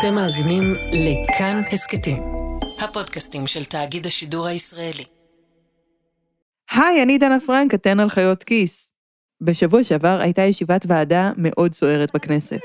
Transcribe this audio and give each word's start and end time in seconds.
אתם 0.00 0.14
מאזינים 0.14 0.74
לכאן 0.92 1.62
הסכתים, 1.72 2.22
הפודקאסטים 2.80 3.46
של 3.46 3.64
תאגיד 3.64 4.06
השידור 4.06 4.46
הישראלי. 4.46 5.04
היי, 6.70 7.02
אני 7.02 7.18
דנה 7.18 7.40
פרנק, 7.46 7.74
אתן 7.74 8.00
על 8.00 8.08
חיות 8.08 8.44
כיס. 8.44 8.90
בשבוע 9.40 9.84
שעבר 9.84 10.18
הייתה 10.20 10.42
ישיבת 10.42 10.84
ועדה 10.88 11.30
מאוד 11.36 11.74
סוערת 11.74 12.10
בכנסת. 12.14 12.60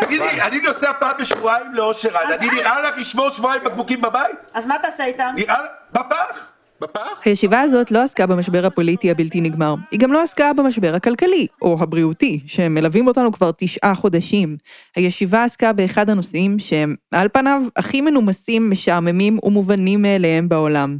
תגידי, 0.00 0.42
אני 0.42 0.60
נוסע 0.60 0.92
פעם 0.92 1.16
בשבועיים 1.20 1.74
לאושר 1.74 2.16
עד, 2.16 2.32
אני 2.32 2.50
נראה 2.50 2.80
לך 2.82 2.98
לשמור 2.98 3.30
שבועיים 3.30 3.64
בקבוקים 3.64 4.00
בבית? 4.00 4.38
אז 4.54 4.66
מה 4.66 4.76
תעשה 4.82 5.04
איתם? 5.04 5.32
נראה 5.36 5.62
לך... 5.62 5.70
בפח! 5.92 6.47
בפח? 6.80 7.20
הישיבה 7.24 7.60
הזאת 7.60 7.90
לא 7.90 8.02
עסקה 8.02 8.26
במשבר 8.26 8.66
הפוליטי 8.66 9.10
הבלתי 9.10 9.40
נגמר, 9.40 9.74
היא 9.90 10.00
גם 10.00 10.12
לא 10.12 10.22
עסקה 10.22 10.52
במשבר 10.52 10.94
הכלכלי, 10.94 11.46
או 11.62 11.76
הבריאותי, 11.80 12.40
שמלווים 12.46 13.06
אותנו 13.06 13.32
כבר 13.32 13.50
תשעה 13.56 13.94
חודשים. 13.94 14.56
הישיבה 14.96 15.44
עסקה 15.44 15.72
באחד 15.72 16.10
הנושאים 16.10 16.58
שהם, 16.58 16.94
על 17.12 17.28
פניו, 17.28 17.62
הכי 17.76 18.00
מנומסים, 18.00 18.70
משעממים 18.70 19.38
ומובנים 19.42 20.02
מאליהם 20.02 20.48
בעולם. 20.48 20.98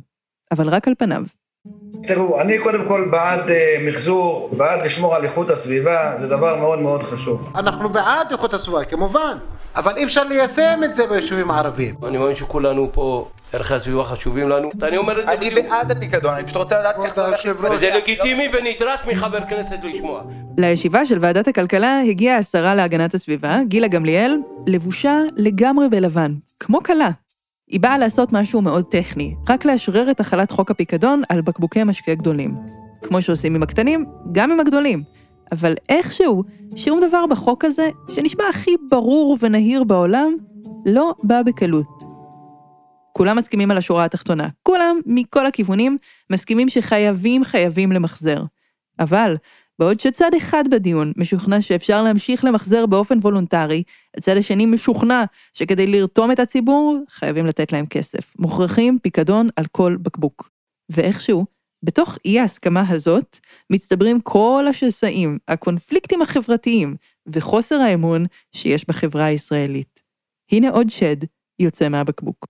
אבל 0.53 0.69
רק 0.69 0.89
על 0.89 0.95
פניו. 0.99 1.23
תראו, 2.07 2.41
אני 2.41 2.59
קודם 2.59 2.89
כל 2.89 3.09
בעד 3.11 3.51
אה, 3.51 3.77
מחזור, 3.87 4.51
בעד 4.57 4.85
לשמור 4.85 5.15
על 5.15 5.25
איכות 5.25 5.51
הסביבה, 5.51 6.15
זה 6.21 6.27
דבר 6.27 6.57
מאוד 6.57 6.79
מאוד 6.79 7.03
חשוב. 7.03 7.53
אנחנו 7.55 7.89
בעד 7.89 8.31
איכות 8.31 8.55
הסביבה, 8.55 8.85
כמובן, 8.85 9.39
אבל 9.77 9.97
אי 9.97 10.05
אפשר 10.05 10.25
ליישם 10.25 10.81
את 10.85 10.95
זה 10.95 11.07
ביישובים 11.07 11.51
הערביים. 11.51 11.95
אני 12.07 12.19
מאמין 12.19 12.35
שכולנו 12.35 12.93
פה, 12.93 13.29
ערכי 13.53 13.75
הסביבה 13.75 14.05
חשובים 14.05 14.49
לנו. 14.49 14.71
אני 14.83 14.97
אומר 14.97 15.21
את 15.21 15.27
זה 15.27 15.33
אני 15.33 15.51
בעד 15.51 15.91
הפיקדון, 15.91 16.35
אני 16.35 16.45
פשוט 16.45 16.57
רוצה 16.57 16.81
לדעת 16.81 16.97
איך 17.05 17.15
זה 17.15 17.27
הולך 17.27 17.45
היושב-ראש. 17.45 17.71
וזה 17.73 17.91
לגיטימי 17.97 18.49
ונדרש 18.53 19.01
מחבר 19.13 19.41
כנסת 19.49 19.79
לשמוע. 19.83 20.23
לישיבה 20.59 21.07
של 21.07 21.19
ועדת 21.21 21.49
הכלכלה 21.49 22.01
הגיעה 22.01 22.37
השרה 22.37 22.75
להגנת 22.75 23.15
הסביבה, 23.15 23.59
גילה 23.69 23.89
גמליאל, 23.89 24.37
לבושה 24.67 25.19
לגמרי 25.37 25.89
בלבן, 25.89 26.33
כמו 26.61 26.83
כלה. 26.83 27.11
היא 27.69 27.81
באה 27.81 27.99
לעשות 27.99 28.33
משהו 28.33 28.61
מאוד 28.61 28.85
טכני, 28.85 29.35
רק 29.49 29.65
לאשרר 29.65 30.11
את 30.11 30.21
החלת 30.21 30.51
חוק 30.51 30.71
הפיקדון 30.71 31.23
על 31.29 31.41
בקבוקי 31.41 31.85
משקה 31.85 32.15
גדולים. 32.15 32.55
כמו 33.03 33.23
שעושים 33.23 33.55
עם 33.55 33.63
הקטנים, 33.63 34.05
גם 34.33 34.53
עם 34.53 34.61
הגדולים. 34.61 35.03
אבל 35.53 35.75
איכשהו, 35.89 36.45
שום 36.77 37.01
דבר 37.09 37.27
בחוק 37.27 37.65
הזה, 37.65 37.89
שנשמע 38.09 38.45
הכי 38.51 38.71
ברור 38.91 39.37
ונהיר 39.41 39.85
בעולם, 39.85 40.37
לא 40.87 41.15
בא 41.23 41.43
בקלות. 41.43 41.98
כולם 43.19 43.37
מסכימים 43.37 43.71
על 43.71 43.79
השורה 43.79 44.05
התחתונה. 44.05 44.49
כולם, 44.63 45.01
מכל 45.07 45.47
הכיוונים, 45.47 45.99
מסכימים 46.31 46.69
שחייבים 46.69 47.45
חייבים 47.45 47.93
למחזר. 47.93 48.43
אבל, 49.01 49.37
בעוד 49.79 50.01
שצד 50.01 50.31
אחד 50.37 50.65
בדיון 50.71 51.13
משוכנע 51.17 51.61
שאפשר 51.61 52.03
להמשיך 52.03 52.45
למחזר 52.45 52.87
באופן 52.87 53.19
וולונטרי, 53.19 53.83
הצד 54.17 54.37
השני 54.37 54.67
משוכנע 54.67 55.25
שכדי 55.53 55.87
לרתום 55.87 56.33
את 56.33 56.39
הציבור, 56.41 56.99
חייבים 57.11 57.47
לתת 57.47 57.73
להם 57.73 57.87
כסף. 57.87 58.33
מוכרחים 58.39 58.99
פיקדון 59.03 59.49
על 59.57 59.65
כל 59.73 59.97
בקבוק. 60.03 60.51
ואיכשהו, 60.91 61.47
בתוך 61.85 62.19
אי 62.25 62.41
ההסכמה 62.41 62.85
הזאת, 62.89 63.39
מצטברים 63.71 64.21
כל 64.21 64.65
השסעים, 64.71 65.39
הקונפליקטים 65.49 66.23
החברתיים 66.23 66.97
וחוסר 67.27 67.77
האמון 67.77 68.27
שיש 68.53 68.89
בחברה 68.89 69.25
הישראלית. 69.25 70.01
הנה 70.53 70.71
עוד 70.71 70.91
שד 70.91 71.17
יוצא 71.59 71.89
מהבקבוק. 71.89 72.47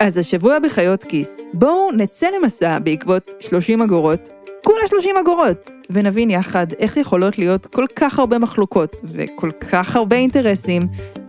אז 0.00 0.18
השבוע 0.18 0.58
בחיות 0.58 1.04
כיס, 1.04 1.40
בואו 1.52 1.92
נצא 1.92 2.26
למסע 2.30 2.78
בעקבות 2.78 3.34
30 3.40 3.82
אגורות, 3.82 4.28
כולה 4.64 4.86
30 4.86 5.16
אגורות, 5.16 5.70
ונבין 5.90 6.30
יחד 6.30 6.66
איך 6.78 6.96
יכולות 6.96 7.38
להיות 7.38 7.66
כל 7.66 7.84
כך 7.96 8.18
הרבה 8.18 8.38
מחלוקות 8.38 8.96
וכל 9.04 9.50
כך 9.70 9.96
הרבה 9.96 10.16
אינטרסים 10.16 10.82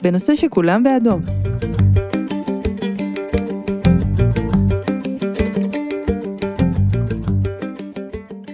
בנושא 0.03 0.35
שכולם 0.35 0.83
בעדו. 0.83 1.17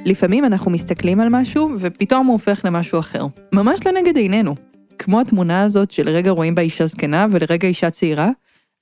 לפעמים 0.06 0.46
אנחנו 0.46 0.72
מסתכלים 0.72 1.20
על 1.20 1.28
משהו 1.32 1.70
ופתאום 1.80 2.28
הוא 2.28 2.34
הופך 2.34 2.62
למשהו 2.66 3.00
אחר, 3.00 3.26
ממש 3.54 3.80
לנגד 3.88 4.18
עינינו. 4.18 4.56
כמו 5.00 5.22
התמונה 5.22 5.64
הזאת 5.64 5.92
שלרגע 5.92 6.32
רואים 6.32 6.56
בה 6.56 6.62
אישה 6.62 6.86
זקנה 6.86 7.28
ולרגע 7.32 7.68
אישה 7.68 7.90
צעירה, 7.90 8.30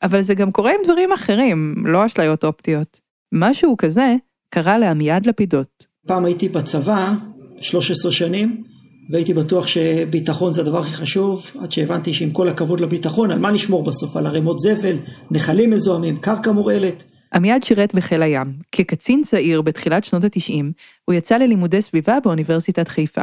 אבל 0.04 0.22
זה 0.22 0.34
גם 0.34 0.52
קורה 0.52 0.72
עם 0.72 0.78
דברים 0.84 1.12
אחרים, 1.12 1.76
לא 1.86 2.06
אשליות 2.06 2.44
אופטיות. 2.44 3.00
משהו 3.34 3.78
כזה 3.78 4.16
קרה 4.50 4.78
לעמיעד 4.78 5.26
לפידות. 5.26 5.86
פעם 6.08 6.26
הייתי 6.26 6.50
בצבא, 6.50 7.14
13 7.62 8.12
שנים, 8.12 8.64
והייתי 9.12 9.34
בטוח 9.34 9.68
שביטחון 9.68 10.54
זה 10.54 10.62
הדבר 10.62 10.80
הכי 10.80 10.94
חשוב, 10.94 11.46
עד 11.60 11.72
שהבנתי 11.72 12.14
שעם 12.14 12.32
כל 12.32 12.50
הכבוד 12.50 12.80
לביטחון, 12.80 13.32
על 13.32 13.40
מה 13.40 13.52
נשמור 13.52 13.84
בסוף? 13.84 14.18
על 14.18 14.26
ערימות 14.26 14.60
זבל, 14.60 14.96
נחלים 15.32 15.70
מזוהמים, 15.70 16.18
קרקע 16.18 16.52
מורעלת. 16.52 17.04
עמיעד 17.34 17.64
שירת 17.64 17.96
בחיל 17.96 18.22
הים. 18.22 18.54
כקצין 18.72 19.22
צעיר 19.24 19.62
בתחילת 19.62 20.04
שנות 20.04 20.24
ה-90, 20.24 20.64
הוא 21.06 21.14
יצא 21.14 21.38
ללימודי 21.38 21.82
סביבה 21.82 22.18
באוניברסיטת 22.24 22.88
חיפה. 22.88 23.22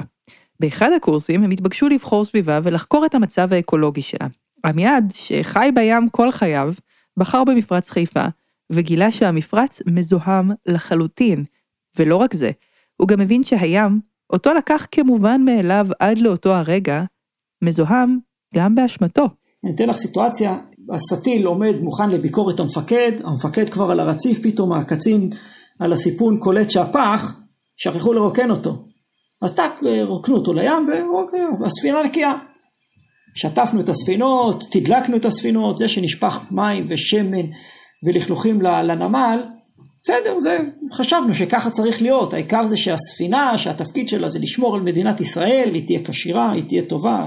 באחד 0.61 0.91
הקורסים 0.97 1.45
הם 1.45 1.51
התבקשו 1.51 1.89
לבחור 1.89 2.25
סביבה 2.25 2.61
ולחקור 2.63 3.07
את 3.07 3.15
המצב 3.15 3.53
האקולוגי 3.53 4.03
שלה. 4.03 4.27
עמיעד, 4.65 5.13
שחי 5.15 5.71
בים 5.75 6.09
כל 6.09 6.31
חייו, 6.31 6.73
בחר 7.17 7.45
במפרץ 7.45 7.91
חיפה, 7.91 8.25
וגילה 8.73 9.11
שהמפרץ 9.11 9.81
מזוהם 9.87 10.51
לחלוטין. 10.67 11.45
ולא 11.99 12.17
רק 12.17 12.35
זה, 12.35 12.51
הוא 12.97 13.09
גם 13.09 13.21
הבין 13.21 13.43
שהים, 13.43 14.01
אותו 14.33 14.55
לקח 14.55 14.87
כמובן 14.91 15.41
מאליו 15.45 15.87
עד 15.99 16.19
לאותו 16.19 16.55
הרגע, 16.55 17.03
מזוהם 17.65 18.19
גם 18.55 18.75
באשמתו. 18.75 19.29
אני 19.65 19.75
אתן 19.75 19.89
לך 19.89 19.97
סיטואציה, 19.97 20.59
הסטיל 20.91 21.47
עומד 21.47 21.75
מוכן 21.81 22.11
לביקורת 22.11 22.61
המפקד, 22.61 23.13
המפקד 23.25 23.71
כבר 23.71 23.91
על 23.91 24.01
הרציף, 24.01 24.39
פתאום 24.43 24.73
הקצין 24.73 25.31
על 25.79 25.93
הסיפון 25.93 26.39
קולט 26.41 26.71
שהפח, 26.71 27.41
שכחו 27.77 28.13
לרוקן 28.13 28.51
אותו. 28.51 28.85
אז 29.43 29.55
טאק, 29.55 29.81
רוקנו 30.03 30.37
אותו 30.37 30.53
לים, 30.53 30.89
והספינה 31.61 32.03
נקייה. 32.03 32.33
שטפנו 33.35 33.81
את 33.81 33.89
הספינות, 33.89 34.65
תדלקנו 34.71 35.17
את 35.17 35.25
הספינות, 35.25 35.79
זה 35.79 35.89
שנשפך 35.89 36.41
מים 36.51 36.87
ושמן 36.89 37.47
ולכלוכים 38.07 38.63
לנמל, 38.63 39.41
בסדר, 40.03 40.41
זה, 40.41 40.59
חשבנו 40.93 41.35
שככה 41.35 41.71
צריך 41.71 42.03
להיות, 42.03 42.35
העיקר 42.35 42.67
זה 42.67 42.77
שהספינה, 42.77 43.59
שהתפקיד 43.59 44.09
שלה 44.09 44.29
זה 44.29 44.39
לשמור 44.39 44.77
על 44.77 44.83
מדינת 44.83 45.21
ישראל, 45.21 45.71
היא 45.75 45.87
תהיה 45.87 46.01
כשירה, 46.05 46.53
היא 46.53 46.65
תהיה 46.65 46.83
טובה. 46.83 47.27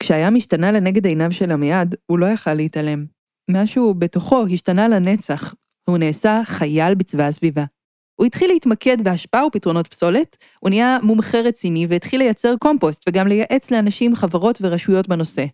כשהים 0.00 0.36
השתנה 0.36 0.72
לנגד 0.72 1.06
עיניו 1.06 1.32
של 1.32 1.52
עמיעד, 1.52 1.94
הוא 2.06 2.18
לא 2.18 2.26
יכל 2.26 2.54
להתעלם. 2.54 3.04
משהו 3.50 3.94
בתוכו 3.94 4.44
השתנה 4.52 4.88
לנצח, 4.88 5.54
והוא 5.88 5.98
נעשה 5.98 6.42
חייל 6.44 6.94
בצבא 6.94 7.24
הסביבה. 7.24 7.64
הוא 8.16 8.26
התחיל 8.26 8.50
להתמקד 8.50 9.02
בהשפעה 9.02 9.46
ופתרונות 9.46 9.86
פסולת, 9.86 10.36
הוא 10.60 10.70
נהיה 10.70 10.98
מומחה 11.02 11.40
רציני 11.40 11.86
והתחיל 11.88 12.20
לייצר 12.20 12.54
קומפוסט 12.60 13.02
וגם 13.08 13.28
לייעץ 13.28 13.70
לאנשים, 13.70 14.14
חברות 14.14 14.58
ורשויות 14.62 15.08
בנושא. 15.08 15.44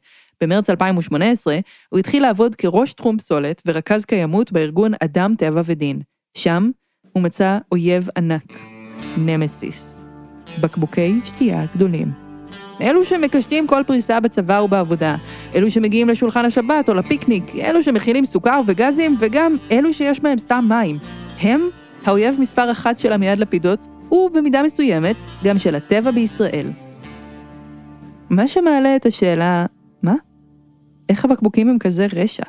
במרץ 0.42 0.70
2018 0.70 1.58
הוא 1.88 1.98
התחיל 1.98 2.22
לעבוד 2.22 2.54
כראש 2.54 2.92
תחום 2.92 3.18
פסולת 3.18 3.62
ורכז 3.66 4.04
קיימות 4.04 4.52
בארגון 4.52 4.92
אדם, 5.02 5.34
טבע 5.38 5.62
ודין. 5.64 6.00
שם 6.36 6.70
הוא 7.12 7.22
מצא 7.22 7.58
אויב 7.72 8.08
ענק, 8.16 8.58
נמסיס. 9.16 10.02
בקבוקי 10.60 11.14
שתייה 11.24 11.64
גדולים. 11.74 12.12
אלו 12.82 13.04
שמקשטים 13.04 13.66
כל 13.66 13.82
פריסה 13.86 14.20
בצבא 14.20 14.60
ובעבודה, 14.64 15.16
אלו 15.54 15.70
שמגיעים 15.70 16.08
לשולחן 16.08 16.44
השבת 16.44 16.88
או 16.88 16.94
לפיקניק, 16.94 17.56
אלו 17.56 17.82
שמכילים 17.82 18.26
סוכר 18.26 18.60
וגזים, 18.66 19.16
וגם 19.20 19.56
אלו 19.70 19.94
שיש 19.94 20.20
בהם 20.20 20.38
סתם 20.38 20.64
מים. 20.68 20.98
הם 21.38 21.60
האויב 22.04 22.40
מספר 22.40 22.70
אחת 22.70 22.96
של 22.96 23.12
עמיעד 23.12 23.38
לפידות, 23.38 23.86
ובמידה 24.12 24.62
מסוימת, 24.62 25.16
גם 25.44 25.58
של 25.58 25.74
הטבע 25.74 26.10
בישראל. 26.10 26.70
מה 28.30 28.48
שמעלה 28.48 28.96
את 28.96 29.06
השאלה, 29.06 29.66
מה? 30.02 30.14
איך 31.08 31.24
הבקבוקים 31.24 31.68
הם 31.68 31.78
כזה 31.78 32.06
רשע? 32.12 32.42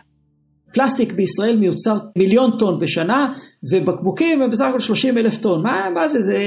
פלסטיק 0.73 1.13
בישראל 1.13 1.57
מיוצר 1.59 1.97
מיליון 2.17 2.51
טון 2.59 2.79
בשנה, 2.79 3.33
ובקבוקים 3.71 4.41
הם 4.41 4.49
בסך 4.49 4.65
הכל 4.69 4.79
30 4.79 5.17
אלף 5.17 5.37
טון. 5.37 5.63
מה, 5.63 5.87
מה 5.93 6.09
זה? 6.09 6.21
זה 6.21 6.37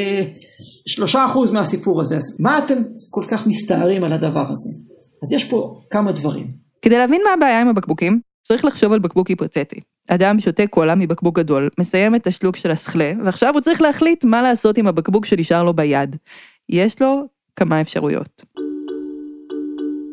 שלושה 0.88 1.26
אחוז 1.26 1.50
מהסיפור 1.50 2.00
הזה. 2.00 2.16
אז 2.16 2.36
מה 2.40 2.58
אתם 2.58 2.74
כל 3.10 3.24
כך 3.28 3.46
מסתערים 3.46 4.04
על 4.04 4.12
הדבר 4.12 4.50
הזה? 4.50 4.70
אז 5.22 5.32
יש 5.32 5.44
פה 5.44 5.80
כמה 5.90 6.12
דברים. 6.12 6.46
כדי 6.82 6.98
להבין 6.98 7.20
מה 7.24 7.30
הבעיה 7.32 7.60
עם 7.60 7.68
הבקבוקים, 7.68 8.20
צריך 8.42 8.64
לחשוב 8.64 8.92
על 8.92 8.98
בקבוק 8.98 9.28
היפותטי. 9.28 9.80
אדם 10.08 10.38
שותה 10.38 10.66
קולה 10.66 10.94
מבקבוק 10.94 11.38
גדול, 11.38 11.68
מסיים 11.80 12.14
את 12.14 12.26
השלוק 12.26 12.56
של 12.56 12.70
הסכלה, 12.70 13.12
ועכשיו 13.24 13.54
הוא 13.54 13.60
צריך 13.60 13.82
להחליט 13.82 14.24
מה 14.24 14.42
לעשות 14.42 14.78
עם 14.78 14.86
הבקבוק 14.86 15.26
שנשאר 15.26 15.62
לו 15.62 15.74
ביד. 15.74 16.16
יש 16.68 17.02
לו 17.02 17.22
כמה 17.56 17.80
אפשרויות. 17.80 18.44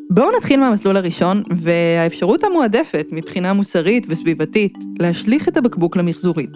בואו 0.10 0.38
נתחיל 0.38 0.60
מהמסלול 0.60 0.98
הראשון, 0.98 1.44
והאפשרות 1.56 2.44
המועדפת 2.44 3.08
מבחינה 3.12 3.54
מוסרית 3.54 4.08
וסביבתית, 4.10 4.74
להשליך 5.00 5.48
את 5.48 5.58
הבקבוק 5.58 5.96
למחזורית. 5.96 6.52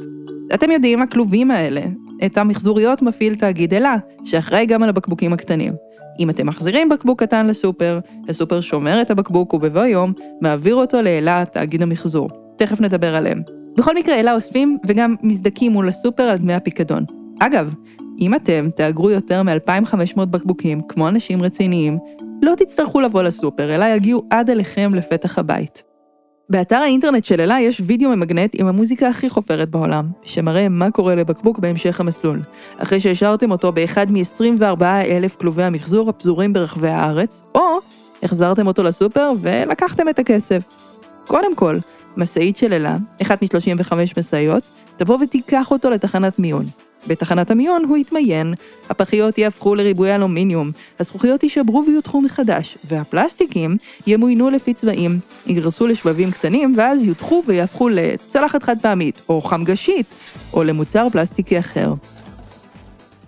אתם 0.53 0.71
יודעים, 0.71 1.01
הכלובים 1.01 1.51
האלה, 1.51 1.81
את 2.25 2.37
המחזוריות 2.37 3.01
מפעיל 3.01 3.35
תאגיד 3.35 3.73
אלה, 3.73 3.95
שאחראי 4.23 4.65
גם 4.65 4.83
על 4.83 4.89
הבקבוקים 4.89 5.33
הקטנים. 5.33 5.73
אם 6.19 6.29
אתם 6.29 6.47
מחזירים 6.47 6.89
בקבוק 6.89 7.23
קטן 7.23 7.47
לסופר, 7.47 7.99
הסופר 8.29 8.61
שומר 8.61 9.01
את 9.01 9.11
הבקבוק 9.11 9.53
ובבוא 9.53 9.85
יום 9.85 10.13
מעביר 10.41 10.75
אותו 10.75 11.01
לאלה, 11.01 11.43
תאגיד 11.45 11.81
המחזור. 11.81 12.44
תכף 12.65 12.81
נדבר 12.81 13.15
עליהם. 13.15 13.41
בכל 13.77 13.95
מקרה, 13.95 14.19
אלה 14.19 14.33
אוספים 14.33 14.77
וגם 14.85 15.15
מזדכים 15.23 15.71
מול 15.71 15.89
הסופר 15.89 16.23
על 16.23 16.37
דמי 16.37 16.53
הפיקדון. 16.53 17.05
אגב, 17.39 17.75
אם 18.19 18.35
אתם 18.35 18.67
תאגרו 18.75 19.09
יותר 19.09 19.43
מ-2,500 19.43 20.25
בקבוקים, 20.25 20.81
כמו 20.81 21.07
אנשים 21.07 21.43
רציניים, 21.43 21.97
לא 22.41 22.55
תצטרכו 22.57 23.01
לבוא 23.01 23.23
לסופר, 23.23 23.75
אלא 23.75 23.85
יגיעו 23.85 24.23
עד 24.29 24.49
אליכם 24.49 24.95
לפתח 24.95 25.39
הבית. 25.39 25.83
באתר 26.49 26.75
האינטרנט 26.75 27.23
של 27.25 27.41
אלה 27.41 27.59
יש 27.61 27.81
וידאו 27.85 28.09
ממגנט 28.09 28.55
עם 28.59 28.67
המוזיקה 28.67 29.07
הכי 29.07 29.29
חופרת 29.29 29.69
בעולם, 29.69 30.05
שמראה 30.23 30.69
מה 30.69 30.91
קורה 30.91 31.15
לבקבוק 31.15 31.59
בהמשך 31.59 31.99
המסלול, 31.99 32.41
אחרי 32.77 32.99
שהשארתם 32.99 33.51
אותו 33.51 33.71
באחד 33.71 34.11
מ-24 34.11 34.83
אלף 34.83 35.35
כלובי 35.35 35.63
המחזור 35.63 36.09
הפזורים 36.09 36.53
ברחבי 36.53 36.89
הארץ, 36.89 37.43
או 37.55 37.77
החזרתם 38.23 38.67
אותו 38.67 38.83
לסופר 38.83 39.31
ולקחתם 39.41 40.09
את 40.09 40.19
הכסף. 40.19 40.63
קודם 41.27 41.55
כל, 41.55 41.77
משאית 42.17 42.57
של 42.57 42.73
אלה, 42.73 42.97
אחת 43.21 43.41
מ-35 43.43 43.93
משאיות, 44.17 44.63
תבוא 44.97 45.17
ותיקח 45.23 45.71
אותו 45.71 45.89
לתחנת 45.89 46.39
מיון. 46.39 46.65
בתחנת 47.07 47.51
המיון 47.51 47.85
הוא 47.87 47.97
יתמיין, 47.97 48.53
הפחיות 48.89 49.37
יהפכו 49.37 49.75
לריבועי 49.75 50.15
אלומיניום, 50.15 50.71
הזכוכיות 50.99 51.43
יישברו 51.43 51.83
ויותחו 51.87 52.21
מחדש, 52.21 52.77
והפלסטיקים 52.85 53.77
ימוינו 54.07 54.49
לפי 54.49 54.73
צבעים, 54.73 55.19
יגרסו 55.47 55.87
לשבבים 55.87 56.31
קטנים, 56.31 56.73
ואז 56.77 57.05
יודחו 57.05 57.43
ויהפכו 57.45 57.89
לצלחת 57.89 58.63
חד 58.63 58.75
פעמית, 58.81 59.21
או 59.29 59.41
חמגשית, 59.41 60.15
או 60.53 60.63
למוצר 60.63 61.07
פלסטיקי 61.09 61.59
אחר. 61.59 61.93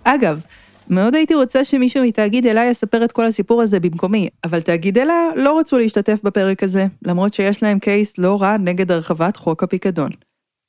אגב, 0.04 0.44
מאוד 0.90 1.14
הייתי 1.14 1.34
רוצה 1.34 1.64
שמישהו 1.64 2.04
מתאגיד 2.04 2.46
אלה 2.46 2.64
יספר 2.64 3.04
את 3.04 3.12
כל 3.12 3.26
הסיפור 3.26 3.62
הזה 3.62 3.80
במקומי, 3.80 4.28
אבל 4.44 4.60
תאגיד 4.60 4.98
אלה 4.98 5.30
לא 5.36 5.58
רצו 5.58 5.78
להשתתף 5.78 6.20
בפרק 6.22 6.62
הזה, 6.62 6.86
למרות 7.02 7.34
שיש 7.34 7.62
להם 7.62 7.78
קייס 7.78 8.18
לא 8.18 8.42
רע 8.42 8.56
נגד 8.56 8.90
הרחבת 8.90 9.36
חוק 9.36 9.62
הפיקדון. 9.62 10.10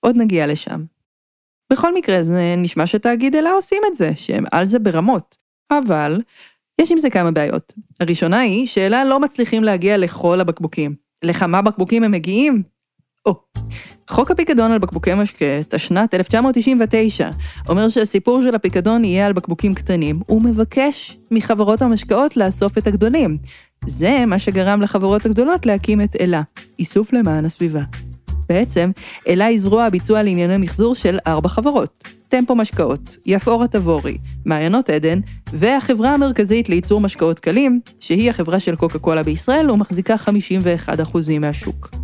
עוד 0.05 0.17
נגיע 0.17 0.47
לשם. 0.47 0.83
בכל 1.73 1.93
מקרה, 1.93 2.23
זה 2.23 2.55
נשמע 2.57 2.87
שתאגיד 2.87 3.35
אלה 3.35 3.51
עושים 3.51 3.81
את 3.91 3.95
זה, 3.95 4.11
שהם 4.15 4.43
על 4.51 4.65
זה 4.65 4.79
ברמות. 4.79 5.37
אבל, 5.71 6.21
יש 6.81 6.91
עם 6.91 6.97
זה 6.97 7.09
כמה 7.09 7.31
בעיות. 7.31 7.73
הראשונה 7.99 8.39
היא 8.39 8.67
שאלה 8.67 9.03
לא 9.03 9.19
מצליחים 9.19 9.63
להגיע 9.63 9.97
לכל 9.97 10.39
הבקבוקים. 10.39 10.95
לכמה 11.23 11.61
בקבוקים 11.61 12.03
הם 12.03 12.11
מגיעים? 12.11 12.63
או, 13.25 13.35
חוק 14.09 14.31
הפיקדון 14.31 14.71
על 14.71 14.79
בקבוקי 14.79 15.13
משקה, 15.13 15.45
תשנת 15.69 16.13
1999, 16.13 17.29
אומר 17.69 17.89
שהסיפור 17.89 18.41
של 18.43 18.55
הפיקדון 18.55 19.05
יהיה 19.05 19.25
על 19.25 19.33
בקבוקים 19.33 19.73
קטנים, 19.73 20.21
ומבקש 20.29 21.17
מחברות 21.31 21.81
המשקאות 21.81 22.37
לאסוף 22.37 22.77
את 22.77 22.87
הגדולים. 22.87 23.37
זה 23.87 24.25
מה 24.27 24.39
שגרם 24.39 24.81
לחברות 24.81 25.25
הגדולות 25.25 25.65
להקים 25.65 26.01
את 26.01 26.15
אלה, 26.19 26.41
איסוף 26.79 27.13
למען 27.13 27.45
הסביבה. 27.45 27.81
בעצם, 28.49 28.91
אלה 29.27 29.45
היא 29.45 29.59
זרוע 29.59 29.83
הביצוע 29.83 30.23
לענייני 30.23 30.57
מחזור 30.57 30.95
של 30.95 31.17
ארבע 31.27 31.49
חברות. 31.49 32.03
טמפו 32.27 32.55
משקאות, 32.55 33.17
יפאורה 33.25 33.67
תבורי, 33.67 34.17
מעיינות 34.45 34.89
עדן, 34.89 35.19
והחברה 35.53 36.13
המרכזית 36.13 36.69
לייצור 36.69 37.01
משקאות 37.01 37.39
קלים, 37.39 37.79
שהיא 37.99 38.29
החברה 38.29 38.59
של 38.59 38.75
קוקה 38.75 38.99
קולה 38.99 39.23
בישראל 39.23 39.71
ומחזיקה 39.71 40.15
51% 40.15 41.39
מהשוק. 41.39 41.98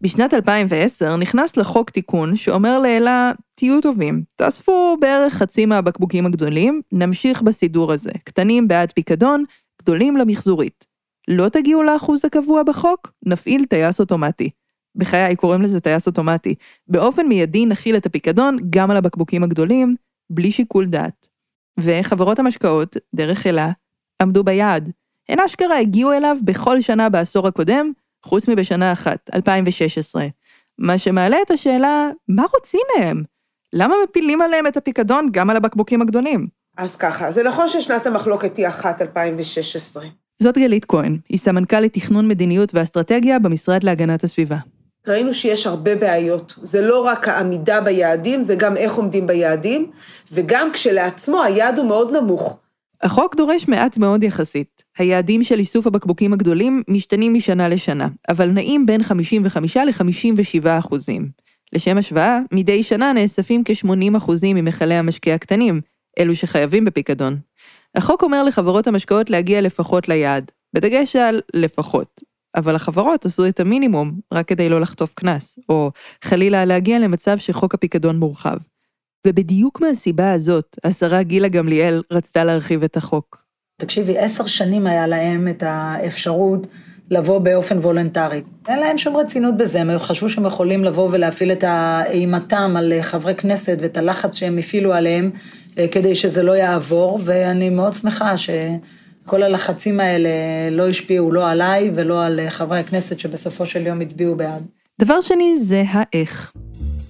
בשנת 0.00 0.34
2010 0.34 1.16
נכנס 1.16 1.56
לחוק 1.56 1.90
תיקון 1.90 2.36
שאומר 2.36 2.80
לאלה, 2.80 3.32
תהיו 3.54 3.80
טובים, 3.80 4.22
תאספו 4.36 4.96
בערך 5.00 5.34
חצי 5.34 5.66
מהבקבוקים 5.66 6.26
הגדולים, 6.26 6.80
נמשיך 6.92 7.42
בסידור 7.42 7.92
הזה, 7.92 8.10
קטנים 8.24 8.68
בעד 8.68 8.92
פיקדון, 8.92 9.44
גדולים 9.82 10.16
למחזורית. 10.16 10.86
לא 11.28 11.48
תגיעו 11.48 11.82
לאחוז 11.82 12.24
הקבוע 12.24 12.62
בחוק? 12.62 13.12
נפעיל 13.26 13.64
טייס 13.64 14.00
אוטומטי. 14.00 14.50
בחיי 14.96 15.36
קוראים 15.36 15.62
לזה 15.62 15.80
טייס 15.80 16.06
אוטומטי. 16.06 16.54
באופן 16.86 17.28
מיידי 17.28 17.66
נכיל 17.66 17.96
את 17.96 18.06
הפיקדון 18.06 18.56
גם 18.70 18.90
על 18.90 18.96
הבקבוקים 18.96 19.42
הגדולים, 19.42 19.96
בלי 20.30 20.52
שיקול 20.52 20.86
דעת. 20.86 21.28
וחברות 21.80 22.38
המשקאות, 22.38 22.96
דרך 23.14 23.46
אלה, 23.46 23.70
עמדו 24.22 24.44
ביעד. 24.44 24.90
הן 25.28 25.40
אשכרה 25.40 25.78
הגיעו 25.78 26.12
אליו 26.12 26.36
בכל 26.44 26.80
שנה 26.80 27.08
בעשור 27.08 27.46
הקודם, 27.46 27.92
חוץ 28.24 28.48
מבשנה 28.48 28.92
אחת, 28.92 29.30
2016. 29.34 30.26
מה 30.78 30.98
שמעלה 30.98 31.36
את 31.46 31.50
השאלה, 31.50 32.10
מה 32.28 32.44
רוצים 32.54 32.80
מהם? 32.98 33.22
למה 33.72 33.94
מפילים 34.04 34.42
עליהם 34.42 34.66
את 34.66 34.76
הפיקדון 34.76 35.28
גם 35.32 35.50
על 35.50 35.56
הבקבוקים 35.56 36.02
הגדולים? 36.02 36.46
אז 36.76 36.96
ככה, 36.96 37.32
זה 37.32 37.42
נכון 37.42 37.68
ששנת 37.68 38.06
המחלוקת 38.06 38.56
היא 38.56 38.68
אחת 38.68 39.02
2016. 39.02 40.04
זאת 40.42 40.58
גלית 40.58 40.84
כהן, 40.84 41.18
היא 41.28 41.38
סמנכ"לית 41.38 41.94
תכנון 41.94 42.28
מדיניות 42.28 42.74
ואסטרטגיה 42.74 43.38
במשרד 43.38 43.84
להגנת 43.84 44.24
הסביבה. 44.24 44.56
ראינו 45.06 45.34
שיש 45.34 45.66
הרבה 45.66 45.96
בעיות. 45.96 46.54
זה 46.62 46.80
לא 46.80 47.00
רק 47.00 47.28
העמידה 47.28 47.80
ביעדים, 47.80 48.42
זה 48.42 48.54
גם 48.54 48.76
איך 48.76 48.94
עומדים 48.94 49.26
ביעדים, 49.26 49.90
וגם 50.32 50.72
כשלעצמו 50.72 51.42
היעד 51.42 51.78
הוא 51.78 51.86
מאוד 51.86 52.16
נמוך. 52.16 52.58
החוק 53.02 53.36
דורש 53.36 53.68
מעט 53.68 53.96
מאוד 53.96 54.22
יחסית. 54.22 54.77
היעדים 54.98 55.42
של 55.42 55.58
איסוף 55.58 55.86
הבקבוקים 55.86 56.32
הגדולים 56.32 56.82
משתנים 56.88 57.34
משנה 57.34 57.68
לשנה, 57.68 58.08
אבל 58.28 58.50
נעים 58.50 58.86
בין 58.86 59.02
55 59.02 59.76
ל-57 59.76 60.68
אחוזים. 60.78 61.28
לשם 61.72 61.98
השוואה, 61.98 62.38
מדי 62.52 62.82
שנה 62.82 63.12
נאספים 63.12 63.62
כ-80 63.64 64.16
אחוזים 64.16 64.56
ממכלי 64.56 64.94
המשקה 64.94 65.34
הקטנים, 65.34 65.80
אלו 66.18 66.36
שחייבים 66.36 66.84
בפיקדון. 66.84 67.36
החוק 67.94 68.22
אומר 68.22 68.42
לחברות 68.42 68.86
המשקאות 68.86 69.30
להגיע 69.30 69.60
לפחות 69.60 70.08
ליעד, 70.08 70.50
בדגש 70.74 71.16
על 71.16 71.40
לפחות, 71.54 72.20
אבל 72.56 72.74
החברות 72.74 73.24
עשו 73.24 73.48
את 73.48 73.60
המינימום 73.60 74.20
רק 74.32 74.48
כדי 74.48 74.68
לא 74.68 74.80
לחטוף 74.80 75.14
קנס, 75.14 75.58
או 75.68 75.90
חלילה 76.24 76.64
להגיע 76.64 76.98
למצב 76.98 77.38
שחוק 77.38 77.74
הפיקדון 77.74 78.18
מורחב. 78.18 78.56
ובדיוק 79.26 79.80
מהסיבה 79.80 80.32
הזאת, 80.32 80.76
השרה 80.84 81.22
גילה 81.22 81.48
גמליאל 81.48 82.02
רצתה 82.10 82.44
להרחיב 82.44 82.82
את 82.82 82.96
החוק. 82.96 83.47
תקשיבי, 83.80 84.18
עשר 84.18 84.46
שנים 84.46 84.86
היה 84.86 85.06
להם 85.06 85.48
את 85.48 85.62
האפשרות 85.66 86.66
לבוא 87.10 87.38
באופן 87.38 87.78
וולונטרי. 87.78 88.42
אין 88.68 88.78
להם 88.78 88.98
שום 88.98 89.16
רצינות 89.16 89.56
בזה, 89.56 89.80
הם 89.80 89.98
חשבו 89.98 90.28
שהם 90.28 90.46
יכולים 90.46 90.84
לבוא 90.84 91.08
ולהפעיל 91.12 91.52
את 91.52 91.64
אימתם 92.10 92.74
על 92.76 92.92
חברי 93.00 93.34
כנסת 93.34 93.78
ואת 93.80 93.96
הלחץ 93.96 94.36
שהם 94.36 94.58
הפעילו 94.58 94.92
עליהם 94.94 95.30
אה, 95.78 95.88
כדי 95.88 96.14
שזה 96.14 96.42
לא 96.42 96.52
יעבור, 96.52 97.20
ואני 97.24 97.70
מאוד 97.70 97.92
שמחה 97.92 98.38
ש... 98.38 98.50
כל 99.26 99.42
הלחצים 99.42 100.00
האלה 100.00 100.28
לא 100.70 100.88
השפיעו 100.88 101.32
לא 101.32 101.50
עליי 101.50 101.90
ולא 101.94 102.24
על 102.24 102.40
חברי 102.48 102.78
הכנסת 102.78 103.18
שבסופו 103.18 103.66
של 103.66 103.86
יום 103.86 104.00
הצביעו 104.00 104.36
בעד. 104.36 104.66
דבר 105.00 105.20
שני 105.20 105.58
זה 105.58 105.82
האיך. 105.88 106.52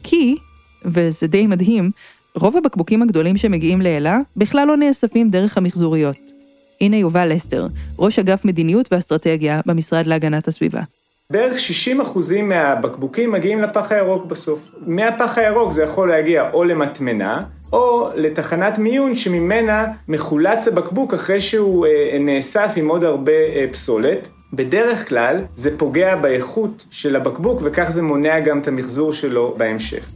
כי, 0.02 0.36
וזה 0.84 1.26
די 1.26 1.46
מדהים, 1.46 1.90
רוב 2.34 2.56
הבקבוקים 2.56 3.02
הגדולים 3.02 3.36
שמגיעים 3.36 3.80
לאלה 3.80 4.18
בכלל 4.36 4.66
לא 4.68 4.76
נאספים 4.76 5.30
דרך 5.30 5.58
המחזוריות. 5.58 6.27
הנה 6.80 6.96
יובל 6.96 7.32
לסטר, 7.32 7.66
ראש 7.98 8.18
אגף 8.18 8.44
מדיניות 8.44 8.92
ואסטרטגיה 8.92 9.60
במשרד 9.66 10.06
להגנת 10.06 10.48
הסביבה. 10.48 10.80
בערך 11.30 11.56
60% 11.56 12.42
מהבקבוקים 12.42 13.32
מגיעים 13.32 13.62
לפח 13.62 13.92
הירוק 13.92 14.24
בסוף. 14.26 14.60
מהפח 14.86 15.38
הירוק 15.38 15.72
זה 15.72 15.82
יכול 15.82 16.08
להגיע 16.08 16.50
או 16.52 16.64
למטמנה, 16.64 17.42
או 17.72 18.08
לתחנת 18.14 18.78
מיון 18.78 19.14
שממנה 19.14 19.86
מחולץ 20.08 20.68
הבקבוק 20.68 21.14
אחרי 21.14 21.40
שהוא 21.40 21.86
אה, 21.86 22.18
נאסף 22.20 22.72
עם 22.76 22.88
עוד 22.88 23.04
הרבה 23.04 23.32
אה, 23.32 23.66
פסולת. 23.72 24.28
בדרך 24.52 25.08
כלל 25.08 25.44
זה 25.54 25.78
פוגע 25.78 26.16
באיכות 26.16 26.86
של 26.90 27.16
הבקבוק 27.16 27.60
וכך 27.64 27.90
זה 27.90 28.02
מונע 28.02 28.40
גם 28.40 28.58
את 28.58 28.68
המחזור 28.68 29.12
שלו 29.12 29.54
בהמשך. 29.58 30.08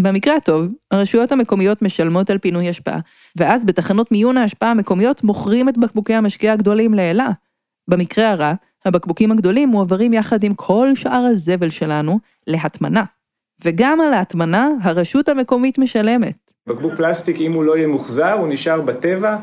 במקרה 0.00 0.36
הטוב, 0.36 0.68
הרשויות 0.90 1.32
המקומיות 1.32 1.82
משלמות 1.82 2.30
על 2.30 2.38
פינוי 2.38 2.70
אשפה, 2.70 2.96
ואז 3.36 3.64
בתחנות 3.64 4.12
מיון 4.12 4.36
האשפה 4.36 4.66
המקומיות 4.66 5.24
מוכרים 5.24 5.68
את 5.68 5.78
בקבוקי 5.78 6.14
המשקה 6.14 6.52
הגדולים 6.52 6.94
לאלה. 6.94 7.28
במקרה 7.88 8.30
הרע, 8.30 8.52
הבקבוקים 8.84 9.32
הגדולים 9.32 9.68
מועברים 9.68 10.12
יחד 10.12 10.42
עם 10.42 10.54
כל 10.54 10.88
שאר 10.94 11.26
הזבל 11.30 11.70
שלנו 11.70 12.18
להטמנה. 12.46 13.04
וגם 13.64 14.00
על 14.00 14.14
ההטמנה 14.14 14.68
הרשות 14.82 15.28
המקומית 15.28 15.78
משלמת. 15.78 16.52
בקבוק 16.68 16.94
פלסטיק, 16.96 17.40
אם 17.40 17.52
הוא 17.52 17.64
לא 17.64 17.76
יהיה 17.76 17.86
מוחזר, 17.86 18.32
הוא 18.32 18.48
נשאר 18.48 18.80
בטבע 18.80 19.36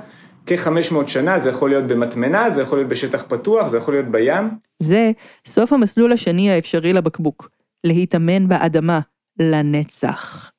כ-500 0.45 1.07
שנה, 1.07 1.39
זה 1.39 1.49
יכול 1.49 1.69
להיות 1.69 1.87
במטמנה, 1.87 2.51
זה 2.51 2.61
יכול 2.61 2.77
להיות 2.77 2.89
בשטח 2.89 3.23
פתוח, 3.27 3.67
זה 3.67 3.77
יכול 3.77 3.93
להיות 3.93 4.11
בים. 4.11 4.49
זה 4.79 5.11
סוף 5.47 5.73
המסלול 5.73 6.11
השני 6.11 6.51
האפשרי 6.51 6.93
לבקבוק, 6.93 7.49
להתאמן 7.83 8.47
באדמה, 8.47 8.99
לנצח. 9.39 10.51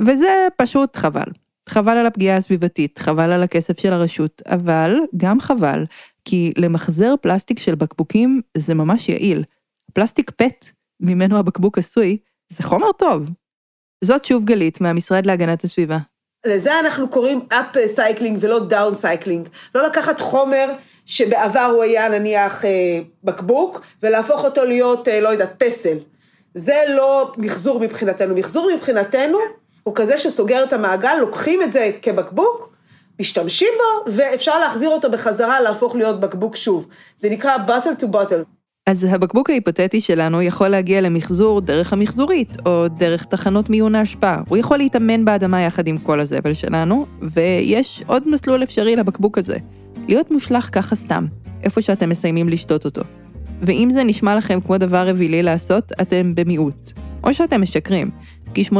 וזה 0.00 0.48
פשוט 0.56 0.96
חבל. 0.96 1.26
חבל 1.68 1.96
על 1.96 2.06
הפגיעה 2.06 2.36
הסביבתית, 2.36 2.98
חבל 2.98 3.32
על 3.32 3.42
הכסף 3.42 3.80
של 3.80 3.92
הרשות, 3.92 4.42
אבל 4.46 4.96
גם 5.16 5.40
חבל, 5.40 5.84
כי 6.24 6.52
למחזר 6.56 7.14
פלסטיק 7.20 7.58
של 7.58 7.74
בקבוקים 7.74 8.40
זה 8.56 8.74
ממש 8.74 9.08
יעיל. 9.08 9.44
פלסטיק 9.92 10.30
פט, 10.30 10.66
ממנו 11.00 11.38
הבקבוק 11.38 11.78
עשוי, 11.78 12.18
זה 12.48 12.62
חומר 12.62 12.92
טוב. 12.92 13.30
זאת 14.04 14.24
שוב 14.24 14.44
גלית 14.44 14.80
מהמשרד 14.80 15.26
להגנת 15.26 15.64
הסביבה. 15.64 15.98
לזה 16.46 16.80
אנחנו 16.80 17.10
קוראים 17.10 17.40
up 17.52 17.76
cycling 17.96 18.36
ולא 18.40 18.60
down 18.70 19.02
cycling. 19.02 19.48
לא 19.74 19.86
לקחת 19.86 20.20
חומר 20.20 20.66
שבעבר 21.06 21.72
הוא 21.74 21.82
היה 21.82 22.08
נניח 22.08 22.64
אה, 22.64 23.00
בקבוק, 23.24 23.86
ולהפוך 24.02 24.44
אותו 24.44 24.64
להיות, 24.64 25.08
אה, 25.08 25.20
לא 25.20 25.28
יודעת, 25.28 25.62
פסל. 25.62 25.98
זה 26.58 26.82
לא 26.88 27.32
מחזור 27.36 27.80
מבחינתנו. 27.80 28.34
מחזור 28.34 28.70
מבחינתנו 28.76 29.38
הוא 29.82 29.94
כזה 29.94 30.18
שסוגר 30.18 30.64
את 30.64 30.72
המעגל, 30.72 31.16
לוקחים 31.20 31.62
את 31.62 31.72
זה 31.72 31.90
כבקבוק, 32.02 32.72
משתמשים 33.20 33.68
בו, 33.78 34.10
ואפשר 34.12 34.58
להחזיר 34.58 34.88
אותו 34.88 35.10
בחזרה, 35.10 35.60
להפוך 35.60 35.94
להיות 35.94 36.20
בקבוק 36.20 36.56
שוב. 36.56 36.88
זה 37.16 37.30
נקרא 37.30 37.56
bottle 37.66 38.02
to 38.02 38.06
bottle. 38.14 38.44
אז 38.86 39.06
הבקבוק 39.10 39.50
ההיפותטי 39.50 40.00
שלנו 40.00 40.42
יכול 40.42 40.68
להגיע 40.68 41.00
למחזור 41.00 41.60
דרך 41.60 41.92
המחזורית, 41.92 42.56
או 42.66 42.88
דרך 42.88 43.24
תחנות 43.24 43.70
מיון 43.70 43.94
האשפה. 43.94 44.34
הוא 44.48 44.58
יכול 44.58 44.78
להתאמן 44.78 45.24
באדמה 45.24 45.60
יחד 45.60 45.86
עם 45.86 45.98
כל 45.98 46.20
הזבל 46.20 46.54
שלנו, 46.54 47.06
ויש 47.22 48.02
עוד 48.06 48.28
מסלול 48.28 48.62
אפשרי 48.62 48.96
לבקבוק 48.96 49.38
הזה. 49.38 49.56
להיות 50.08 50.30
מושלך 50.30 50.68
ככה 50.72 50.96
סתם, 50.96 51.26
איפה 51.62 51.82
שאתם 51.82 52.08
מסיימים 52.08 52.48
לשתות 52.48 52.84
אותו. 52.84 53.02
ואם 53.60 53.88
זה 53.90 54.04
נשמע 54.04 54.34
לכם 54.34 54.60
כמו 54.60 54.78
דבר 54.78 55.10
אווילי 55.10 55.42
לעשות, 55.42 55.92
אתם 56.00 56.34
במיעוט. 56.34 56.92
או 57.24 57.34
שאתם 57.34 57.62
משקרים, 57.62 58.10
כי 58.54 58.62
18% 58.62 58.74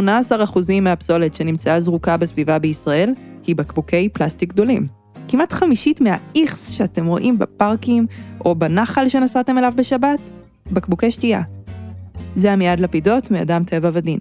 מהפסולת 0.83 1.35
שנמצאה 1.35 1.81
זרוקה 1.81 2.17
בסביבה 2.17 2.59
בישראל 2.59 3.15
היא 3.47 3.57
בקבוקי 3.57 4.09
פלסטיק 4.09 4.49
גדולים. 4.53 4.87
כמעט 5.29 5.53
חמישית 5.53 6.01
מהאיכס 6.01 6.69
שאתם 6.71 7.07
רואים 7.07 7.39
בפארקים 7.39 8.07
או 8.45 8.55
בנחל 8.55 9.09
שנסעתם 9.09 9.59
אליו 9.59 9.73
בשבת, 9.77 10.19
בקבוקי 10.73 11.11
שתייה. 11.11 11.43
זה 12.35 12.53
עמיעד 12.53 12.81
לפידות 12.81 13.31
מאדם 13.31 13.65
טבע 13.65 13.91
ודין. 13.93 14.19